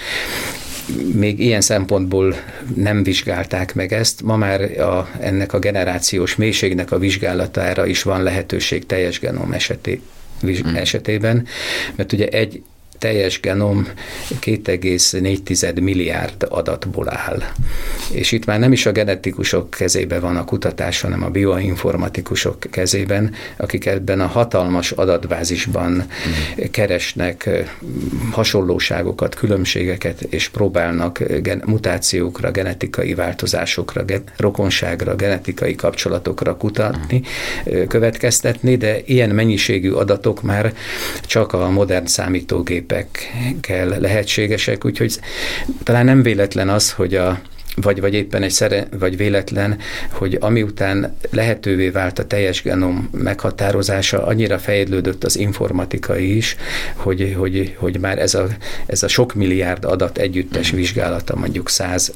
[1.13, 2.35] még ilyen szempontból
[2.75, 4.21] nem vizsgálták meg ezt.
[4.21, 10.01] Ma már a, ennek a generációs mélységnek a vizsgálatára is van lehetőség teljes genom eseté,
[10.45, 10.75] mm.
[10.75, 11.47] esetében,
[11.95, 12.61] mert ugye egy
[12.97, 13.87] teljes genom
[14.41, 17.43] 2,4 milliárd adatból áll.
[18.11, 23.33] És itt már nem is a genetikusok kezében van a kutatás, hanem a bioinformatikusok kezében,
[23.57, 26.63] akik ebben a hatalmas adatbázisban mm.
[26.71, 27.49] keresnek
[28.31, 37.83] hasonlóságokat, különbségeket, és próbálnak gen- mutációkra, genetikai változásokra, gen- rokonságra, genetikai kapcsolatokra kutatni, mm.
[37.87, 40.73] következtetni, de ilyen mennyiségű adatok már
[41.25, 45.19] csak a modern számítógép gépekkel lehetségesek, úgyhogy
[45.83, 47.39] talán nem véletlen az, hogy a
[47.81, 49.77] vagy, vagy éppen egy szere, vagy véletlen,
[50.11, 56.55] hogy amiután lehetővé vált a teljes genom meghatározása, annyira fejlődött az informatika is,
[56.95, 58.47] hogy, hogy, hogy már ez a,
[58.85, 62.13] ez a sok milliárd adat együttes vizsgálata mondjuk száz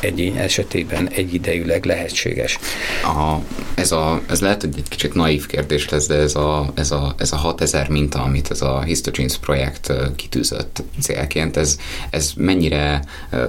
[0.00, 2.58] egyény esetében egyidejűleg lehetséges.
[3.02, 3.36] A,
[3.74, 7.14] ez, a, ez lehet, hogy egy kicsit naív kérdés lesz, de ez a, ez a,
[7.18, 11.78] ez a 6000 minta, amit ez a Histogenes projekt kitűzött célként, ez,
[12.10, 13.04] ez mennyire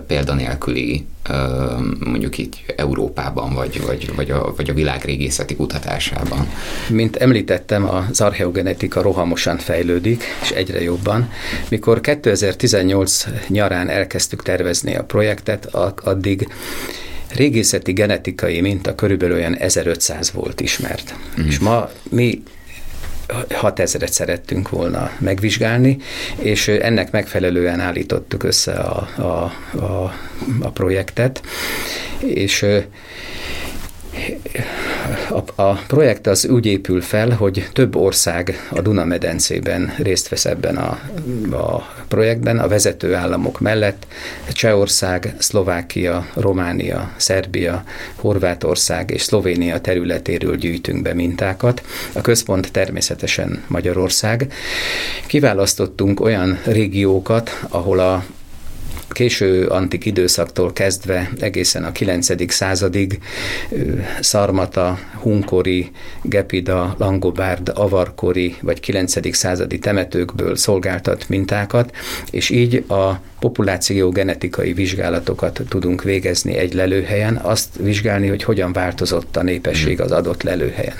[0.08, 1.06] példanélküli
[2.00, 6.48] mondjuk itt Európában, vagy, vagy, vagy, a, vagy a világ régészeti kutatásában?
[6.90, 11.32] Mint említettem, az archeogenetika rohamosan fejlődik, és egyre jobban.
[11.70, 15.66] Mikor 2018 nyarán elkezdtük tervezni a projektet,
[16.04, 16.48] addig
[17.36, 21.16] régészeti genetikai minta körülbelül olyan 1500 volt ismert.
[21.42, 21.48] Mm.
[21.48, 22.44] És ma mi
[23.50, 25.98] 6000-et szerettünk volna megvizsgálni,
[26.38, 30.14] és ennek megfelelően állítottuk össze a, a, a,
[30.60, 31.42] a projektet,
[32.20, 32.66] és
[35.30, 40.78] a, a projekt az úgy épül fel, hogy több ország a Duna-medencében részt vesz ebben
[40.78, 41.00] a,
[41.56, 44.08] a projektben, a vezető államok mellett
[44.54, 47.84] Csehország, Szlovákia, Románia, Szerbia,
[48.16, 51.84] Horvátország és Szlovénia területéről gyűjtünk be mintákat.
[52.14, 54.54] A központ természetesen Magyarország.
[55.28, 58.24] Kiválasztottunk olyan régiókat, ahol a
[59.16, 62.52] késő antik időszaktól kezdve egészen a 9.
[62.52, 63.20] századig
[64.20, 69.36] szarmata, hunkori, gepida, langobárd, avarkori vagy 9.
[69.36, 71.96] századi temetőkből szolgáltat mintákat,
[72.32, 79.38] és így a populáció genetikai vizsgálatokat tudunk végezni egy lelőhelyen, azt vizsgálni, hogy hogyan változott
[79.38, 80.96] a népesség az adott lelőhelyen.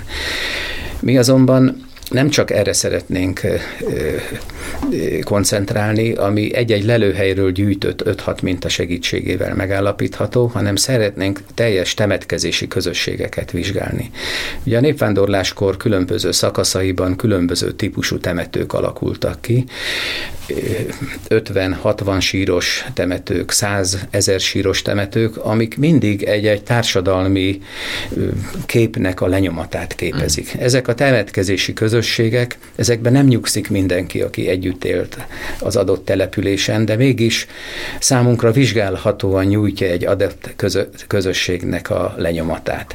[1.00, 3.40] Mi azonban nem csak erre szeretnénk
[5.24, 14.10] koncentrálni, ami egy-egy lelőhelyről gyűjtött 5-6 minta segítségével megállapítható, hanem szeretnénk teljes temetkezési közösségeket vizsgálni.
[14.64, 19.64] Ugye a népvándorláskor különböző szakaszaiban különböző típusú temetők alakultak ki,
[21.28, 27.62] 50-60 síros temetők, 100 ezer síros temetők, amik mindig egy-egy társadalmi
[28.66, 30.54] képnek a lenyomatát képezik.
[30.58, 31.95] Ezek a temetkezési közösségek,
[32.76, 35.16] ezekben nem nyugszik mindenki, aki együtt élt
[35.60, 37.46] az adott településen, de mégis
[38.00, 40.54] számunkra vizsgálhatóan nyújtja egy adott
[41.06, 42.94] közösségnek a lenyomatát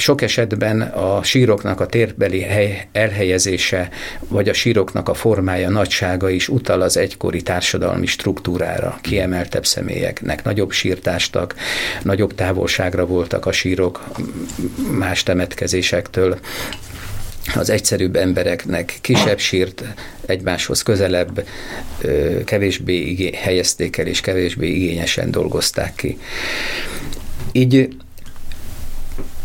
[0.00, 3.88] sok esetben a síroknak a térbeli hely, elhelyezése,
[4.28, 8.98] vagy a síroknak a formája, nagysága is utal az egykori társadalmi struktúrára.
[9.00, 11.54] Kiemeltebb személyeknek nagyobb sírtástak,
[12.02, 14.04] nagyobb távolságra voltak a sírok
[14.90, 16.38] más temetkezésektől,
[17.54, 19.84] az egyszerűbb embereknek kisebb sírt,
[20.26, 21.46] egymáshoz közelebb,
[22.44, 26.18] kevésbé helyezték el, és kevésbé igényesen dolgozták ki.
[27.52, 27.88] Így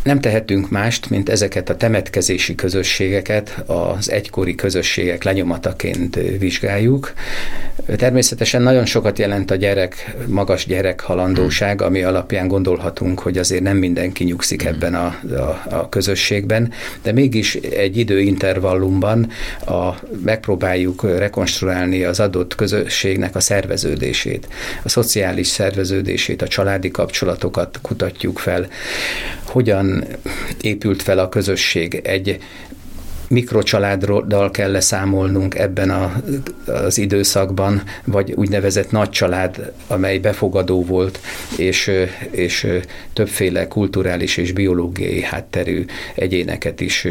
[0.03, 7.14] nem tehetünk mást, mint ezeket a temetkezési közösségeket az egykori közösségek lenyomataként vizsgáljuk.
[7.86, 13.77] Természetesen nagyon sokat jelent a gyerek, magas gyerek halandóság, ami alapján gondolhatunk, hogy azért nem
[13.77, 16.71] mindenki nyugszik ebben a, a, a közösségben,
[17.01, 19.29] de mégis egy időintervallumban
[19.65, 19.89] a,
[20.23, 24.47] megpróbáljuk rekonstruálni az adott közösségnek a szerveződését,
[24.83, 28.67] a szociális szerveződését, a családi kapcsolatokat kutatjuk fel,
[29.43, 30.05] hogyan
[30.61, 32.39] épült fel a közösség egy
[33.28, 36.13] mikrocsaláddal kell számolnunk ebben a,
[36.65, 41.19] az időszakban, vagy úgynevezett nagy család, amely befogadó volt,
[41.57, 41.91] és,
[42.32, 42.67] és
[43.13, 47.07] többféle kulturális és biológiai hátterű egyéneket is,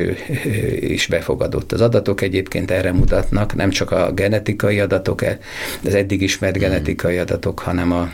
[0.80, 1.72] is befogadott.
[1.72, 5.24] Az adatok egyébként erre mutatnak, nem csak a genetikai adatok,
[5.84, 8.08] az eddig ismert genetikai adatok, hanem a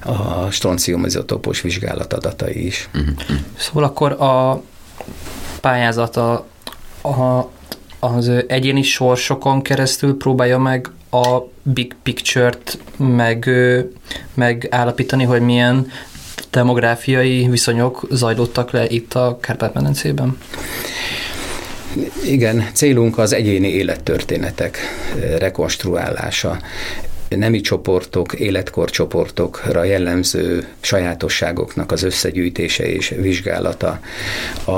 [0.00, 2.88] a stronciumizotopos vizsgálat adatai is.
[3.56, 4.62] Szóval akkor a
[5.64, 6.46] pályázata
[7.02, 7.50] a,
[7.98, 13.50] az egyéni sorsokon keresztül próbálja meg a big picture-t meg,
[14.34, 15.90] megállapítani, hogy milyen
[16.50, 20.38] demográfiai viszonyok zajlottak le itt a Kárpát-medencében?
[22.24, 24.78] Igen, célunk az egyéni élettörténetek
[25.38, 26.58] rekonstruálása
[27.36, 34.00] nemi csoportok, életkorcsoportokra jellemző sajátosságoknak az összegyűjtése és vizsgálata,
[34.64, 34.72] a,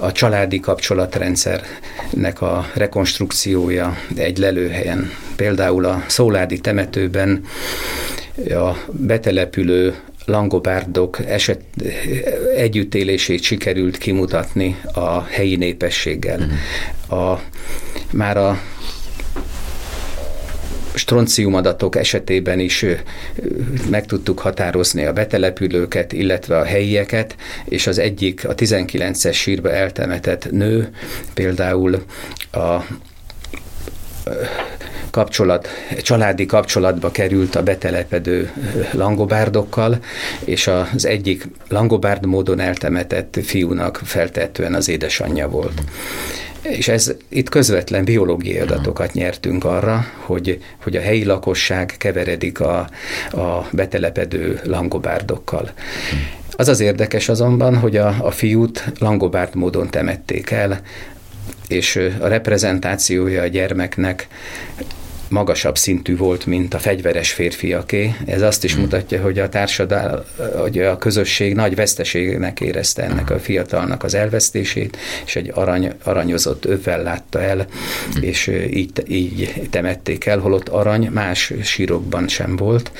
[0.00, 5.10] a családi kapcsolatrendszernek a rekonstrukciója egy lelőhelyen.
[5.36, 7.44] Például a Szóládi temetőben
[8.48, 9.94] a betelepülő
[10.24, 11.60] langobárdok eset,
[12.56, 16.38] együttélését sikerült kimutatni a helyi népességgel.
[16.38, 17.18] Mhm.
[17.20, 17.40] A,
[18.12, 18.60] már a
[20.94, 22.84] stroncium adatok esetében is
[23.90, 30.50] meg tudtuk határozni a betelepülőket, illetve a helyieket, és az egyik, a 19-es sírba eltemetett
[30.50, 30.94] nő
[31.34, 32.04] például
[32.52, 32.84] a
[35.10, 35.68] kapcsolat,
[36.02, 38.50] családi kapcsolatba került a betelepedő
[38.92, 39.98] langobárdokkal,
[40.44, 45.82] és az egyik langobárd módon eltemetett fiúnak feltehetően az édesanyja volt.
[46.62, 52.78] És ez itt közvetlen biológiai adatokat nyertünk arra, hogy, hogy a helyi lakosság keveredik a,
[53.30, 55.70] a betelepedő langobárdokkal.
[56.56, 60.80] Az az érdekes azonban, hogy a, a fiút langobárd módon temették el,
[61.68, 64.28] és a reprezentációja a gyermeknek
[65.30, 68.14] magasabb szintű volt, mint a fegyveres férfiaké.
[68.26, 68.82] Ez azt is hmm.
[68.82, 70.20] mutatja, hogy a társadalom,
[70.56, 76.64] hogy a közösség nagy veszteségnek érezte ennek a fiatalnak az elvesztését, és egy arany, aranyozott
[76.64, 77.66] övvel látta el,
[78.12, 78.22] hmm.
[78.22, 82.92] és így, így temették el, holott arany más sírokban sem volt.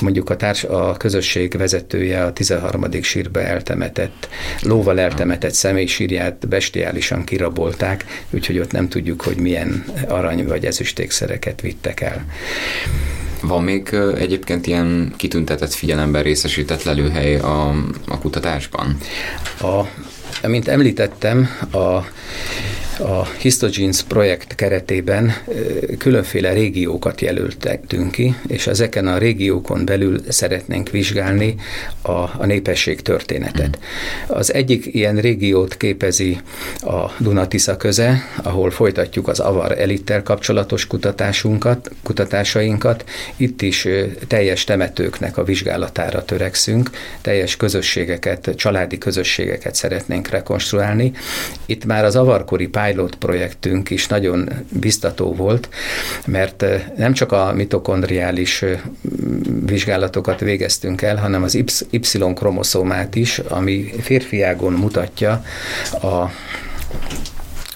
[0.00, 3.02] Mondjuk a, társ, a közösség vezetője a 13.
[3.02, 4.28] sírba eltemetett,
[4.60, 11.51] lóval eltemetett személy sírját bestiálisan kirabolták, úgyhogy ott nem tudjuk, hogy milyen arany vagy ezüstékszereket
[11.52, 12.24] ezeket vittek el.
[13.42, 17.68] Van még egyébként ilyen kitüntetett figyelemben részesített lelőhely a,
[18.08, 18.96] a kutatásban?
[19.60, 19.82] A,
[20.46, 22.06] mint említettem, a
[22.98, 25.32] a Histogenes projekt keretében
[25.98, 31.54] különféle régiókat jelöltettünk ki, és ezeken a régiókon belül szeretnénk vizsgálni
[32.02, 33.78] a, a népesség történetet.
[34.26, 36.40] Az egyik ilyen régiót képezi
[36.80, 43.04] a Dunatisza köze, ahol folytatjuk az avar elittel kapcsolatos kutatásunkat, kutatásainkat.
[43.36, 43.88] Itt is
[44.26, 46.90] teljes temetőknek a vizsgálatára törekszünk,
[47.20, 51.12] teljes közösségeket, családi közösségeket szeretnénk rekonstruálni.
[51.66, 55.68] Itt már az avarkori pilot projektünk is nagyon biztató volt,
[56.26, 56.64] mert
[56.96, 58.64] nem csak a mitokondriális
[59.66, 61.54] vizsgálatokat végeztünk el, hanem az
[61.90, 65.44] Y-kromoszómát is, ami férfiágon mutatja
[65.92, 66.30] a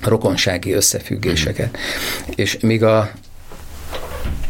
[0.03, 1.71] rokonsági összefüggéseket.
[1.77, 2.33] Mm.
[2.35, 3.11] És míg a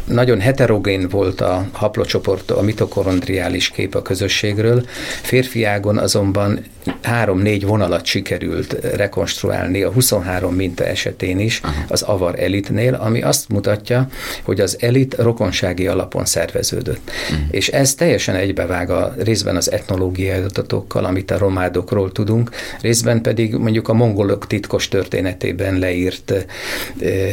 [0.05, 4.85] nagyon heterogén volt a haplocsoport, a mitokondriális kép a közösségről,
[5.21, 6.63] férfiágon azonban
[7.01, 11.73] három-négy vonalat sikerült rekonstruálni a 23 minta esetén is Aha.
[11.87, 14.09] az avar elitnél, ami azt mutatja,
[14.43, 17.11] hogy az elit rokonsági alapon szerveződött.
[17.31, 17.47] Uh-huh.
[17.51, 22.49] És ez teljesen egybevág a részben az etnológiai adatokkal, amit a romádokról tudunk,
[22.81, 26.33] részben pedig mondjuk a mongolok titkos történetében leírt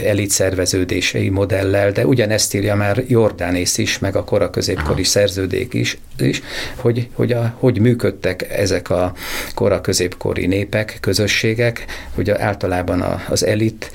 [0.04, 5.10] elit szerveződései modellel, de ugyanezt írja már Jordánész is, meg a kora középkori Aha.
[5.10, 6.42] szerződék is, is
[6.76, 9.12] hogy, hogy, a, hogy működtek ezek a
[9.54, 11.84] kora középkori népek, közösségek,
[12.14, 13.90] hogy általában az elit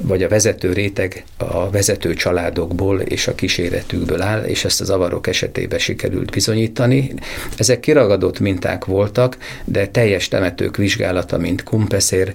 [0.00, 5.26] vagy a vezető réteg a vezető családokból és a kíséretükből áll, és ezt az avarok
[5.26, 7.12] esetében sikerült bizonyítani.
[7.56, 12.34] Ezek kiragadott minták voltak, de teljes temetők vizsgálata, mint kumpeszér,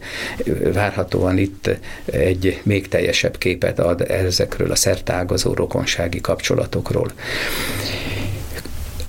[0.74, 1.70] várhatóan itt
[2.06, 7.12] egy még teljesebb képet ad ezekről a szertágazó rokonsági kapcsolatokról.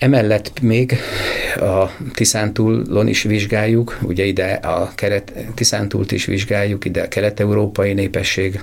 [0.04, 0.96] Emellett még
[1.56, 8.60] a Tiszántúlon is vizsgáljuk, ugye ide a keret, Tiszántúlt is vizsgáljuk, ide a kelet-európai népesség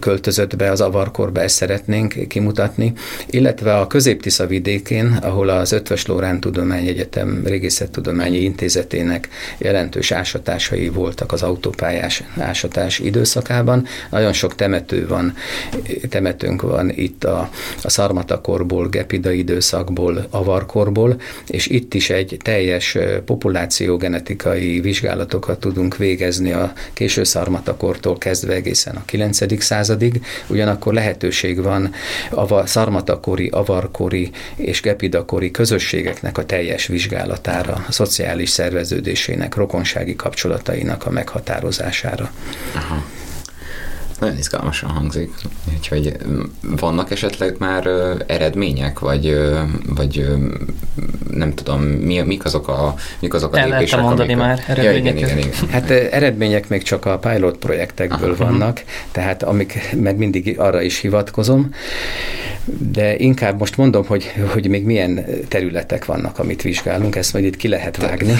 [0.00, 2.92] költözött be az avarkorba, ezt szeretnénk kimutatni,
[3.26, 9.28] illetve a középtisza vidékén, ahol az Ötvös Lórán Tudományegyetem Régészettudományi Intézetének
[9.58, 13.86] jelentős ásatásai voltak az autópályás ásatás időszakában.
[14.10, 15.34] Nagyon sok temető van,
[16.08, 17.50] temetőnk van itt a,
[17.82, 26.72] a szarmatakorból, gepida időszakból, avarkorból, és itt is egy teljes populációgenetikai vizsgálatokat tudunk végezni a
[26.92, 29.62] késő szarmatakortól kezdve egészen a 9.
[29.62, 31.92] századig, ugyanakkor lehetőség van
[32.30, 41.10] a szarmatakori, avarkori és gepidakori közösségeknek a teljes vizsgálatára, a szociális szerveződésének, rokonsági kapcsolatainak a
[41.10, 42.30] meghatározására.
[42.74, 43.04] Aha.
[44.20, 45.34] Nagyon izgalmasan hangzik.
[45.76, 46.16] Úgyhogy
[46.62, 47.86] vannak esetleg már
[48.26, 49.38] eredmények, vagy,
[49.88, 50.26] vagy
[51.30, 54.44] nem tudom, mi, mik azok a, mik azok a El lépések, mondani amik...
[54.44, 55.20] már eredményeket?
[55.20, 55.70] Ja, igen, igen, igen.
[55.70, 58.44] Hát eredmények még csak a pilot projektekből Aha.
[58.44, 61.70] vannak, tehát amik meg mindig arra is hivatkozom,
[62.64, 67.56] de inkább most mondom, hogy, hogy még milyen területek vannak, amit vizsgálunk, ezt majd itt
[67.56, 68.34] ki lehet vágni.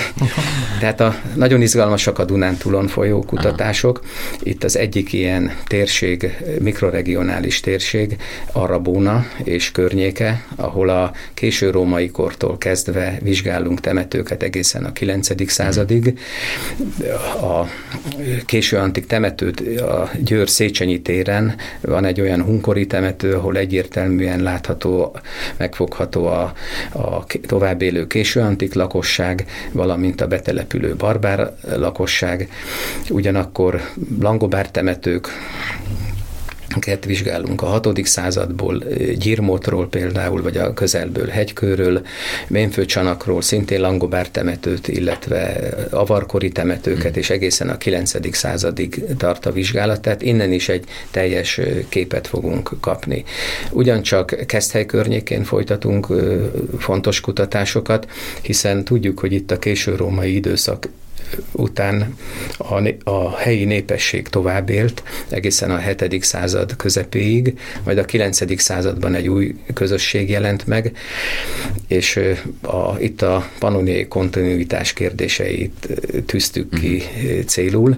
[0.80, 4.00] Tehát a, nagyon izgalmasak a Dunántúlon folyó kutatások.
[4.42, 8.16] Itt az egyik ilyen térség, mikroregionális térség,
[8.52, 15.50] Arabóna és környéke, ahol a késő római kortól kezdve vizsgálunk temetőket egészen a 9.
[15.50, 16.18] századig.
[17.40, 17.64] A
[18.44, 25.16] késő antik temetőt a Győr Széchenyi téren van egy olyan hunkori temető, ahol egyértelműen látható,
[25.56, 26.52] megfogható a,
[26.92, 32.48] a tovább élő késő antik lakosság, valamint a betelepülő barbár lakosság.
[33.10, 33.80] Ugyanakkor
[34.20, 35.28] langobár temetők,
[36.78, 38.06] ket vizsgálunk a 6.
[38.06, 38.84] századból,
[39.18, 42.02] Gyirmótról például, vagy a közelből hegykőről,
[42.48, 45.58] Ménfőcsanakról, szintén Langobár temetőt, illetve
[45.90, 47.20] avarkori temetőket, hmm.
[47.20, 48.34] és egészen a 9.
[48.36, 53.24] századig tart a vizsgálat, tehát innen is egy teljes képet fogunk kapni.
[53.70, 56.06] Ugyancsak Keszthely környékén folytatunk
[56.78, 58.10] fontos kutatásokat,
[58.42, 60.88] hiszen tudjuk, hogy itt a késő római időszak
[61.52, 62.16] után
[62.58, 66.22] a, a helyi népesség tovább élt, egészen a 7.
[66.24, 68.60] század közepéig, majd a 9.
[68.60, 70.96] században egy új közösség jelent meg,
[71.88, 72.20] és
[72.62, 75.88] a, itt a panoniai kontinuitás kérdéseit
[76.26, 77.44] tűztük ki uh-huh.
[77.44, 77.96] célul,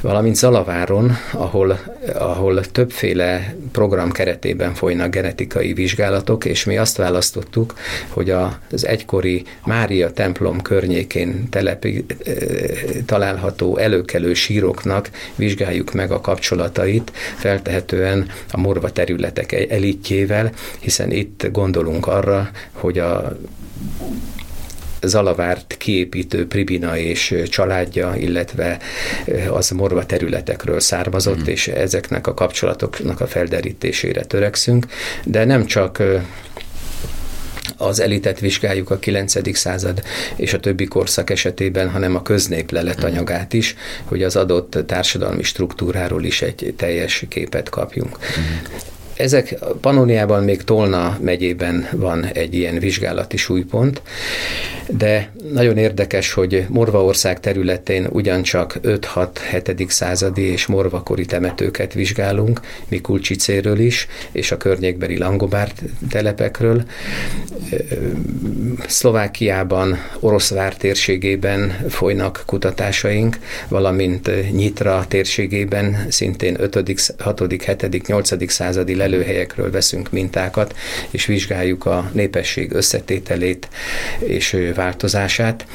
[0.00, 1.78] valamint Zalaváron, ahol,
[2.14, 7.74] ahol többféle program keretében folynak genetikai vizsgálatok, és mi azt választottuk,
[8.08, 12.04] hogy az egykori Mária templom környékén telepi,
[13.06, 22.06] található előkelő síroknak vizsgáljuk meg a kapcsolatait, feltehetően a morva területek elitjével, hiszen itt gondolunk
[22.06, 23.38] arra, hogy a
[25.02, 28.78] Zalavárt kiépítő Pribina és családja, illetve
[29.50, 31.46] az morva területekről származott, mm.
[31.46, 34.86] és ezeknek a kapcsolatoknak a felderítésére törekszünk,
[35.24, 36.02] de nem csak
[37.76, 39.56] az elitet vizsgáljuk a 9.
[39.56, 40.02] század
[40.36, 43.74] és a többi korszak esetében, hanem a köznép leletanyagát is,
[44.04, 48.18] hogy az adott társadalmi struktúráról is egy teljes képet kapjunk.
[49.16, 54.02] Ezek Panoniában még Tolna megyében van egy ilyen vizsgálati súlypont,
[54.88, 59.88] de nagyon érdekes, hogy Morvaország területén ugyancsak 5-6-7.
[59.88, 65.72] századi és morvakori temetőket vizsgálunk, Mikulcsicéről is, és a környékbeli Langobár
[66.10, 66.84] telepekről.
[68.86, 73.38] Szlovákiában, Oroszvár térségében folynak kutatásaink,
[73.68, 78.52] valamint Nyitra térségében szintén 5., 6., 7., 8.
[78.52, 80.76] századi lelőhelyekről veszünk mintákat,
[81.10, 83.68] és vizsgáljuk a népesség összetételét
[84.18, 85.66] és változását.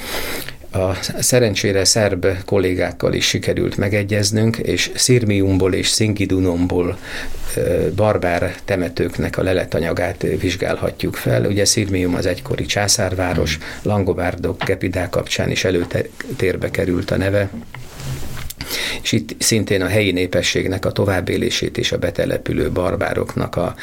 [0.73, 6.97] A szerencsére szerb kollégákkal is sikerült megegyeznünk, és Szirmiumból és Szingidunomból
[7.95, 11.45] barbár temetőknek a leletanyagát vizsgálhatjuk fel.
[11.45, 17.49] Ugye Szirmium az egykori császárváros, Langobárdok, Gepidák kapcsán is előtérbe került a neve
[19.01, 23.75] és itt szintén a helyi népességnek a továbbélését és a betelepülő barbároknak a,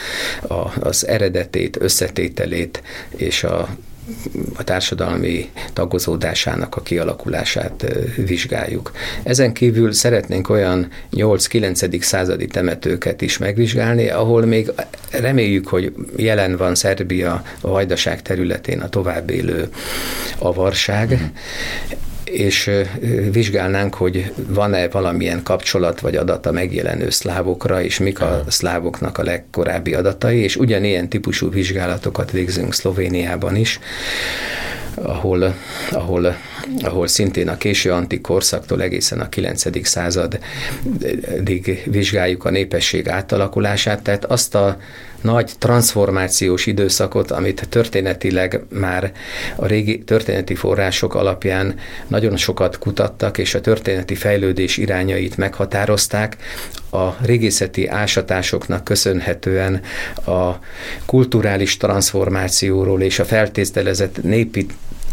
[0.49, 2.83] a, az eredetét, összetételét
[3.17, 3.69] és a
[4.55, 7.85] a társadalmi tagozódásának a kialakulását
[8.17, 8.93] vizsgáljuk.
[9.23, 12.01] Ezen kívül szeretnénk olyan 8-9.
[12.01, 14.73] századi temetőket is megvizsgálni, ahol még
[15.11, 19.69] reméljük, hogy jelen van Szerbia a vajdaság területén a továbbélő
[20.39, 21.33] avarság,
[22.33, 22.71] és
[23.33, 29.23] vizsgálnánk, hogy van-e valamilyen kapcsolat vagy adat a megjelenő szlávokra, és mik a szlávoknak a
[29.23, 33.81] legkorábbi adatai, és ugyanilyen típusú vizsgálatokat végzünk Szlovéniában is,
[34.95, 35.55] ahol,
[35.91, 36.37] ahol,
[36.83, 39.87] ahol szintén a késő antik korszaktól egészen a 9.
[39.87, 40.41] századig
[41.85, 44.77] vizsgáljuk a népesség átalakulását, tehát azt a
[45.21, 49.13] nagy transformációs időszakot, amit történetileg már
[49.57, 51.75] a régi történeti források alapján
[52.07, 56.37] nagyon sokat kutattak, és a történeti fejlődés irányait meghatározták.
[56.91, 59.81] A régészeti ásatásoknak köszönhetően
[60.27, 60.51] a
[61.07, 64.67] kulturális transformációról és a feltételezett népi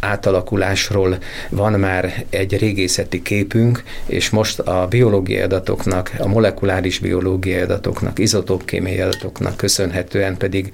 [0.06, 1.18] átalakulásról
[1.50, 9.00] van már egy régészeti képünk, és most a biológiai adatoknak, a molekuláris biológiai adatoknak, izotópkémiai
[9.00, 10.74] adatoknak köszönhetően pedig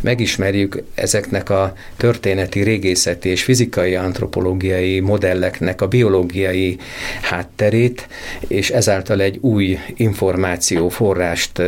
[0.00, 6.78] megismerjük ezeknek a történeti, régészeti és fizikai antropológiai modelleknek a biológiai
[7.22, 8.08] hátterét,
[8.46, 11.62] és ezáltal egy új információforrást,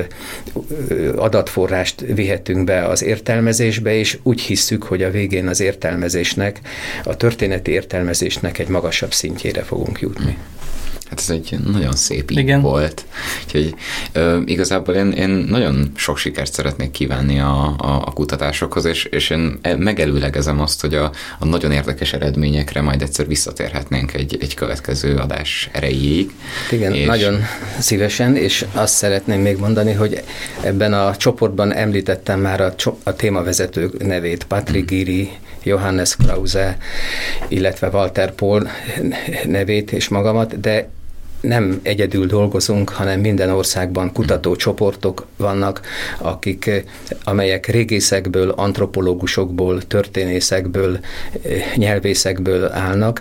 [1.16, 6.60] adatforrást vihetünk be az értelmezésbe, és úgy hisszük, hogy a végén az értelmezésnek
[7.04, 10.36] a történeti értelmezésnek egy magasabb szintjére fogunk jutni.
[11.10, 12.60] Hát ez egy nagyon szép Igen.
[12.60, 13.04] volt.
[13.44, 13.74] Úgyhogy
[14.12, 19.30] ö, igazából én, én nagyon sok sikert szeretnék kívánni a, a, a kutatásokhoz, és, és
[19.30, 24.54] én e, megelőlegezem azt, hogy a, a nagyon érdekes eredményekre majd egyszer visszatérhetnénk egy, egy
[24.54, 26.30] következő adás erejéig.
[26.70, 27.06] Igen, és...
[27.06, 27.40] nagyon
[27.78, 30.22] szívesen, és azt szeretném még mondani, hogy
[30.60, 35.30] ebben a csoportban említettem már a, a témavezető nevét, Patrick Giri,
[35.62, 36.76] Johannes Krause,
[37.48, 38.68] illetve Walter Paul
[39.44, 40.88] nevét és magamat, de
[41.40, 45.80] nem egyedül dolgozunk, hanem minden országban kutatócsoportok vannak,
[46.18, 46.84] akik,
[47.24, 50.98] amelyek régészekből, antropológusokból, történészekből,
[51.74, 53.20] nyelvészekből állnak.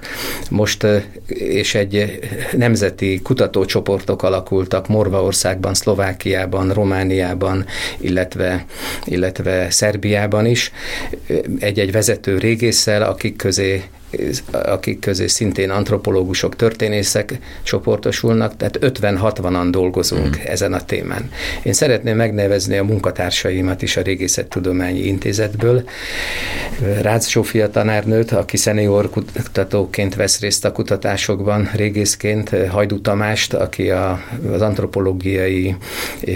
[0.50, 0.86] Most
[1.28, 2.20] és egy
[2.52, 7.66] nemzeti kutatócsoportok alakultak Morvaországban, Szlovákiában, Romániában,
[7.98, 8.66] illetve,
[9.06, 10.72] illetve Szerbiában is.
[11.60, 13.84] Egy-egy vezető régésszel, akik közé
[14.52, 20.42] akik közé szintén antropológusok, történészek csoportosulnak, tehát 50-60-an dolgozunk mm.
[20.46, 21.30] ezen a témán.
[21.64, 25.84] Én szeretném megnevezni a munkatársaimat is a Régészettudományi Intézetből.
[27.02, 34.24] Rácz Zsófia tanárnőt, aki szenior kutatóként vesz részt a kutatásokban, régészként, Hajdú Tamást, aki a,
[34.52, 35.76] az antropológiai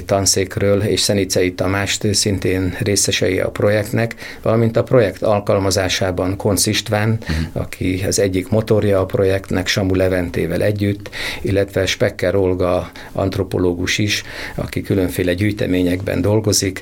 [0.06, 7.63] tanszékről, és Szenicei Tamást szintén részesei a projektnek, valamint a projekt alkalmazásában Konc István, mm
[7.64, 11.10] aki az egyik motorja a projektnek Samu Leventével együtt,
[11.42, 14.24] illetve Specker Olga antropológus is,
[14.56, 16.82] aki különféle gyűjteményekben dolgozik,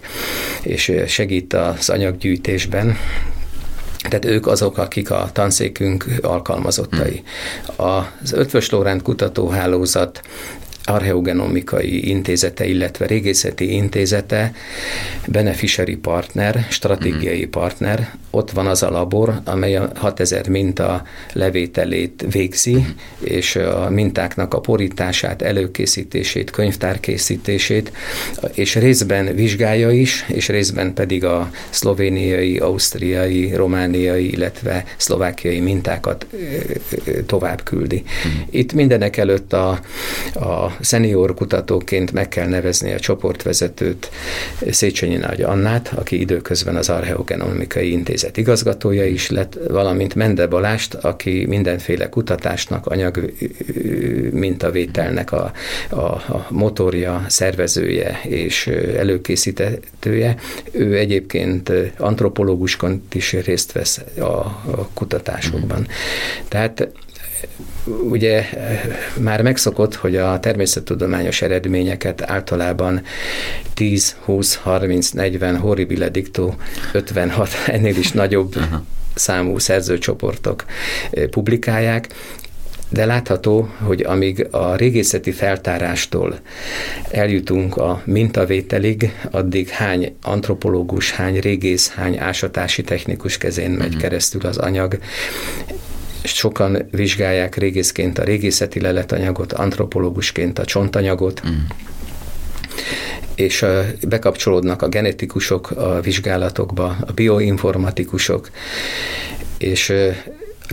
[0.64, 2.98] és segít az anyaggyűjtésben.
[4.10, 7.24] Tehát ők azok, akik a tanszékünk alkalmazottai.
[7.76, 10.22] Az Ötvös Lórend kutatóhálózat
[10.84, 14.54] archeogenomikai intézete, illetve régészeti intézete
[15.28, 17.50] beneficiary partner, stratégiai mm.
[17.50, 18.10] partner.
[18.30, 21.04] Ott van az a labor, amely a 6000 minta
[21.34, 22.86] levételét végzi, mm.
[23.20, 27.92] és a mintáknak a porítását, előkészítését, könyvtárkészítését,
[28.54, 36.26] és részben vizsgálja is, és részben pedig a szlovéniai, ausztriai, romániai, illetve szlovákiai mintákat
[37.26, 38.04] tovább küldi.
[38.28, 38.32] Mm.
[38.50, 39.80] Itt mindenek előtt a,
[40.34, 44.10] a szenior kutatóként meg kell nevezni a csoportvezetőt,
[44.70, 51.46] Széchenyi Nagy Annát, aki időközben az Archeogenomikai Intézet igazgatója is lett, valamint Mende Balást, aki
[51.48, 53.34] mindenféle kutatásnak, anyag
[54.32, 55.52] mintavételnek a,
[55.90, 58.68] a, a motorja, szervezője és
[58.98, 60.36] előkészítetője.
[60.72, 65.88] Ő egyébként antropológusként is részt vesz a, a kutatásokban.
[66.48, 66.88] Tehát
[67.86, 68.50] ugye
[69.18, 73.02] már megszokott, hogy a természettudományos eredményeket általában
[73.74, 76.54] 10, 20, 30, 40, horribile dicto
[76.94, 78.56] 56, ennél is nagyobb
[79.14, 80.66] számú szerzőcsoportok
[81.12, 82.08] eh, publikálják,
[82.90, 86.40] de látható, hogy amíg a régészeti feltárástól
[87.10, 94.02] eljutunk a mintavételig, addig hány antropológus, hány régész, hány ásatási technikus kezén megy uh-huh.
[94.02, 94.98] keresztül az anyag,
[96.24, 101.54] sokan vizsgálják régészként a régészeti leletanyagot, antropológusként a csontanyagot, mm.
[103.36, 103.66] és
[104.08, 108.50] bekapcsolódnak a genetikusok a vizsgálatokba, a bioinformatikusok,
[109.58, 109.94] és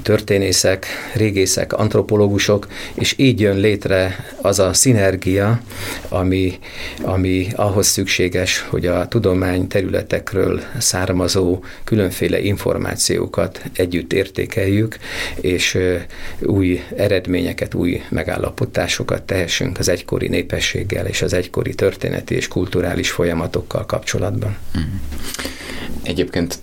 [0.03, 5.61] történészek, régészek, antropológusok, és így jön létre az a szinergia,
[6.09, 6.59] ami,
[7.03, 14.97] ami ahhoz szükséges, hogy a tudomány területekről származó különféle információkat együtt értékeljük,
[15.41, 15.79] és
[16.41, 23.87] új eredményeket, új megállapotásokat tehessünk az egykori népességgel és az egykori történeti és kulturális folyamatokkal
[23.87, 24.57] kapcsolatban.
[26.03, 26.59] Egyébként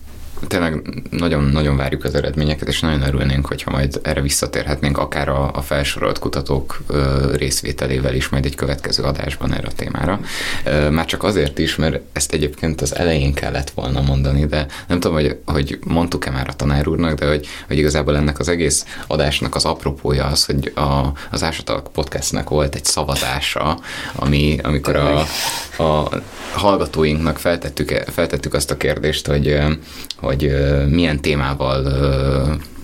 [0.48, 5.62] tényleg nagyon-nagyon várjuk az eredményeket, és nagyon örülnénk, hogyha majd erre visszatérhetnénk, akár a, a
[5.62, 10.20] felsorolt kutatók ö, részvételével is majd egy következő adásban erre a témára.
[10.66, 15.00] Ö, már csak azért is, mert ezt egyébként az elején kellett volna mondani, de nem
[15.00, 18.86] tudom, hogy, hogy mondtuk-e már a tanár úrnak, de hogy, hogy igazából ennek az egész
[19.08, 23.80] adásnak az apropója az, hogy a, az Ásatalk podcastnek volt egy szavazása,
[24.16, 25.20] ami, amikor a,
[25.84, 26.10] a
[26.54, 29.58] hallgatóinknak feltettük, feltettük azt a kérdést, hogy,
[30.18, 30.35] hogy
[30.90, 31.84] milyen témával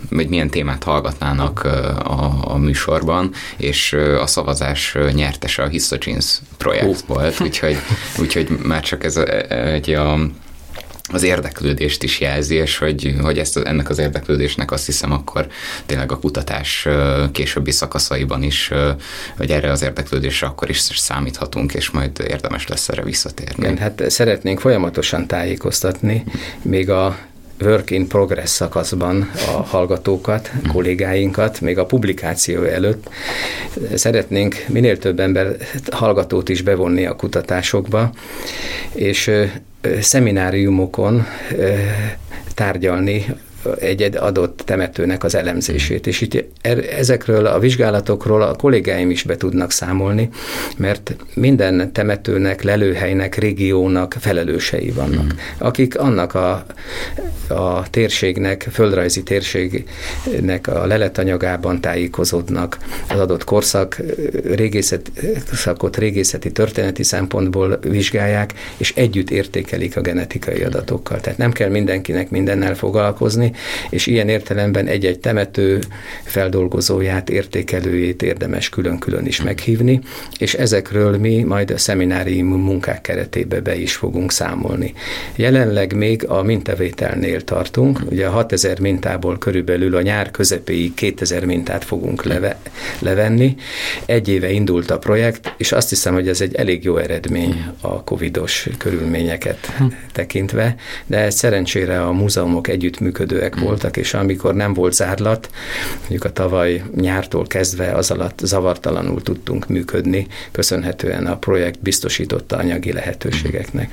[0.09, 1.63] vagy milyen témát hallgatnának
[2.03, 6.97] a, a műsorban, és a szavazás nyertese a Histogens projekt uh.
[7.07, 7.77] volt, úgyhogy,
[8.19, 9.17] úgyhogy már csak ez
[9.49, 10.19] egy a
[11.13, 15.47] az érdeklődést is jelzi, és hogy, hogy ezt, ennek az érdeklődésnek azt hiszem akkor
[15.85, 16.87] tényleg a kutatás
[17.31, 18.71] későbbi szakaszaiban is,
[19.37, 23.63] hogy erre az érdeklődésre akkor is számíthatunk, és majd érdemes lesz erre visszatérni.
[23.63, 26.23] Igen, hát szeretnénk folyamatosan tájékoztatni,
[26.61, 27.17] még a
[27.61, 33.09] work in progress szakaszban a hallgatókat, kollégáinkat, még a publikáció előtt.
[33.95, 35.55] Szeretnénk minél több ember
[35.91, 38.11] hallgatót is bevonni a kutatásokba,
[38.93, 39.31] és
[39.99, 41.25] szemináriumokon
[42.55, 43.25] tárgyalni
[43.79, 46.07] egy adott temetőnek az elemzését.
[46.07, 50.29] És itt er, ezekről a vizsgálatokról a kollégáim is be tudnak számolni,
[50.77, 55.39] mert minden temetőnek, lelőhelynek, régiónak felelősei vannak, hmm.
[55.57, 56.65] akik annak a,
[57.47, 64.01] a térségnek, földrajzi térségnek a leletanyagában tájékozódnak, az adott korszak
[64.43, 65.11] régészet,
[65.53, 71.19] szakot régészeti történeti szempontból vizsgálják, és együtt értékelik a genetikai adatokkal.
[71.19, 73.50] Tehát nem kell mindenkinek mindennel foglalkozni,
[73.89, 75.79] és ilyen értelemben egy-egy temető
[76.23, 79.99] feldolgozóját, értékelőjét érdemes külön-külön is meghívni,
[80.37, 84.93] és ezekről mi majd a szeminárium munkák keretébe be is fogunk számolni.
[85.35, 91.83] Jelenleg még a mintavételnél tartunk, ugye a 6000 mintából körülbelül a nyár közepéig 2000 mintát
[91.83, 92.59] fogunk leve,
[92.99, 93.55] levenni.
[94.05, 98.03] Egy éve indult a projekt, és azt hiszem, hogy ez egy elég jó eredmény a
[98.03, 99.71] covidos körülményeket
[100.11, 100.75] tekintve,
[101.05, 103.63] de szerencsére a múzeumok együttműködő vezetőek mm.
[103.63, 105.49] voltak, és amikor nem volt zárlat,
[105.99, 112.91] mondjuk a tavaly nyártól kezdve az alatt zavartalanul tudtunk működni, köszönhetően a projekt biztosította anyagi
[112.91, 113.89] lehetőségeknek.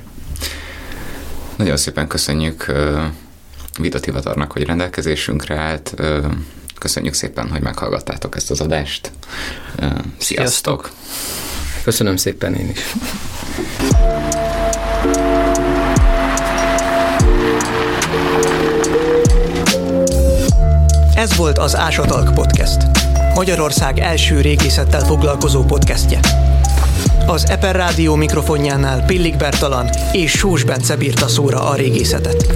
[1.55, 2.71] Nagyon szépen köszönjük
[3.79, 5.93] Vida Tivatarnak, hogy rendelkezésünkre állt.
[6.77, 9.11] Köszönjük szépen, hogy meghallgattátok ezt az adást.
[9.77, 10.17] Sziasztok!
[10.17, 10.91] Sziasztok.
[11.83, 12.79] Köszönöm szépen én is.
[21.19, 22.77] Ez volt az Ásatalk Podcast.
[23.33, 26.19] Magyarország első régészettel foglalkozó podcastje.
[27.25, 32.53] Az Eper Rádió mikrofonjánál Pillik Bertalan és Sós Bence bírta szóra a régészetet.